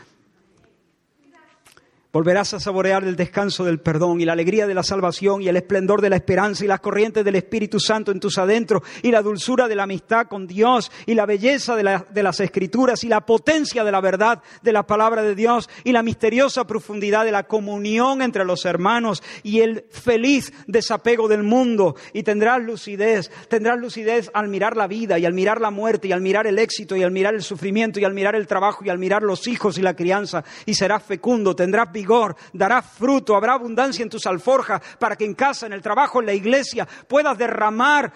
[2.14, 5.56] Volverás a saborear el descanso del perdón y la alegría de la salvación y el
[5.56, 9.22] esplendor de la esperanza y las corrientes del Espíritu Santo en tus adentros y la
[9.22, 11.84] dulzura de la amistad con Dios y la belleza de,
[12.22, 16.04] las escrituras y la potencia de la verdad de la palabra de Dios y la
[16.04, 21.96] misteriosa profundidad de la comunión entre los hermanos y el feliz desapego del mundo.
[22.12, 26.12] Y tendrás lucidez, tendrás lucidez al mirar la vida y al mirar la muerte y
[26.12, 28.90] al mirar el éxito y al mirar el sufrimiento y al mirar el trabajo y
[28.90, 33.54] al mirar los hijos y la crianza y serás fecundo, tendrás vigor, dará fruto, habrá
[33.54, 37.38] abundancia en tus alforjas para que en casa, en el trabajo, en la iglesia puedas
[37.38, 38.12] derramar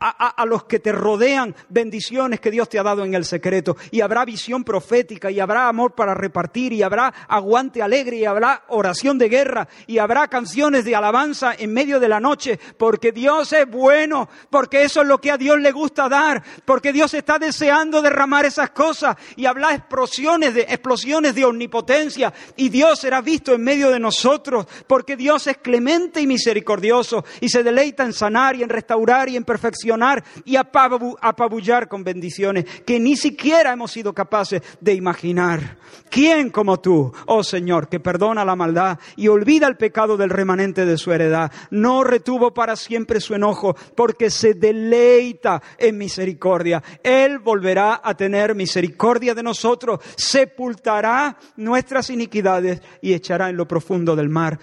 [0.00, 3.76] a, los que te rodean bendiciones que Dios te ha dado en el secreto.
[3.90, 8.64] Y habrá visión profética, y habrá amor para repartir, y habrá aguante alegre, y habrá
[8.68, 13.52] oración de guerra, y habrá canciones de alabanza en medio de la noche, porque Dios
[13.52, 17.38] es bueno, porque eso es lo que a Dios le gusta dar, porque Dios está
[17.38, 23.54] deseando derramar esas cosas, y habrá explosiones de, explosiones de omnipotencia, y Dios será visto
[23.54, 28.56] en medio de nosotros, porque Dios es clemente y misericordioso, y se deleita en sanar
[28.56, 33.92] y en restaurar y en perfeccionar perfeccionar y apabullar con bendiciones que ni siquiera hemos
[33.92, 35.78] sido capaces de imaginar.
[36.10, 40.84] ¿Quién como tú, oh Señor, que perdona la maldad y olvida el pecado del remanente
[40.84, 41.52] de su heredad?
[41.70, 46.82] No retuvo para siempre su enojo porque se deleita en misericordia.
[47.02, 54.16] Él volverá a tener misericordia de nosotros, sepultará nuestras iniquidades y echará en lo profundo
[54.16, 54.58] del mar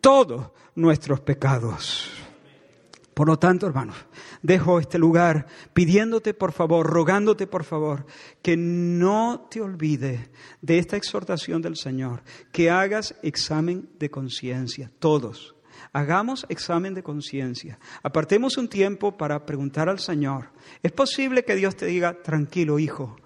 [0.00, 2.19] todos nuestros pecados.
[3.14, 3.96] Por lo tanto, hermanos,
[4.42, 8.06] dejo este lugar pidiéndote por favor, rogándote por favor,
[8.40, 10.30] que no te olvides
[10.62, 12.22] de esta exhortación del Señor,
[12.52, 15.54] que hagas examen de conciencia, todos.
[15.92, 17.78] Hagamos examen de conciencia.
[18.02, 20.50] Apartemos un tiempo para preguntar al Señor.
[20.82, 23.16] Es posible que Dios te diga, tranquilo hijo,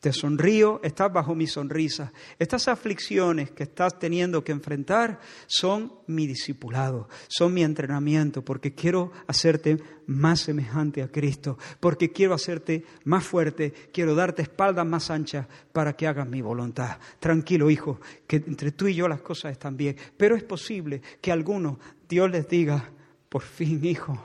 [0.00, 2.10] te sonrío, estás bajo mi sonrisa.
[2.38, 9.12] Estas aflicciones que estás teniendo que enfrentar son mi discipulado, son mi entrenamiento, porque quiero
[9.26, 15.46] hacerte más semejante a Cristo, porque quiero hacerte más fuerte, quiero darte espaldas más anchas
[15.72, 16.98] para que hagas mi voluntad.
[17.18, 21.30] Tranquilo, hijo, que entre tú y yo las cosas están bien, pero es posible que
[21.30, 21.76] a algunos
[22.08, 22.90] Dios les diga,
[23.28, 24.18] por fin, hijo,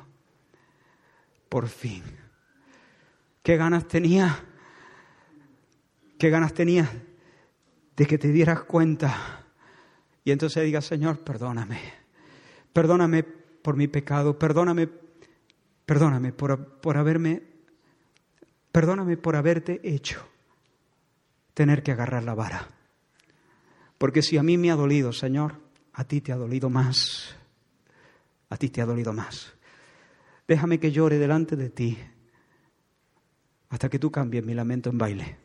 [1.49, 2.01] por fin.
[3.43, 4.54] ¿Qué ganas tenía?
[6.17, 6.89] ¿Qué ganas tenías
[7.95, 9.45] de que te dieras cuenta?
[10.23, 11.79] Y entonces digas, Señor, perdóname.
[12.71, 14.39] Perdóname por mi pecado.
[14.39, 14.89] Perdóname,
[15.85, 17.43] perdóname por, por haberme,
[18.71, 20.25] perdóname por haberte hecho
[21.53, 22.67] tener que agarrar la vara.
[23.97, 25.61] Porque si a mí me ha dolido, Señor,
[25.93, 27.35] a ti te ha dolido más.
[28.49, 29.53] A ti te ha dolido más.
[30.47, 31.97] Déjame que llore delante de ti
[33.69, 35.44] hasta que tú cambies mi lamento en baile.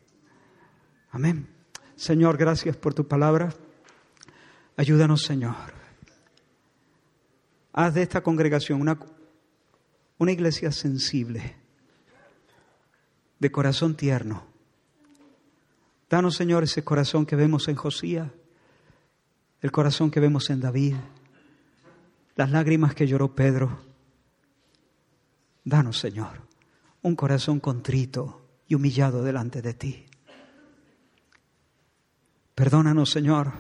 [1.11, 1.49] Amén.
[1.97, 3.53] Señor, gracias por tu palabra.
[4.77, 5.55] Ayúdanos, Señor.
[7.73, 8.99] Haz de esta congregación una,
[10.19, 11.57] una iglesia sensible,
[13.39, 14.45] de corazón tierno.
[16.09, 18.29] Danos, Señor, ese corazón que vemos en Josías,
[19.61, 20.97] el corazón que vemos en David,
[22.37, 23.81] las lágrimas que lloró Pedro.
[25.65, 26.43] Danos, Señor,
[27.03, 30.10] un corazón contrito y humillado delante de ti.
[32.61, 33.53] Perdónanos, Señor,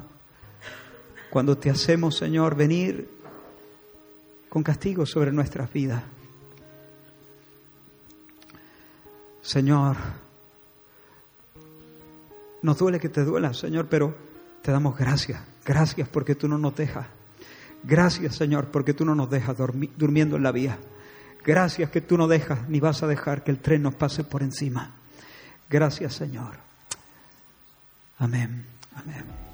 [1.30, 3.08] cuando te hacemos, Señor, venir
[4.50, 6.02] con castigo sobre nuestras vidas.
[9.40, 9.96] Señor,
[12.60, 14.14] nos duele que te duela, Señor, pero
[14.60, 15.40] te damos gracias.
[15.64, 17.06] Gracias porque tú no nos dejas.
[17.82, 19.56] Gracias, Señor, porque tú no nos dejas
[19.96, 20.78] durmiendo en la vía.
[21.42, 24.42] Gracias que tú no dejas ni vas a dejar que el tren nos pase por
[24.42, 24.90] encima.
[25.70, 26.58] Gracias, Señor.
[28.18, 28.79] Amén.
[29.00, 29.49] Amen.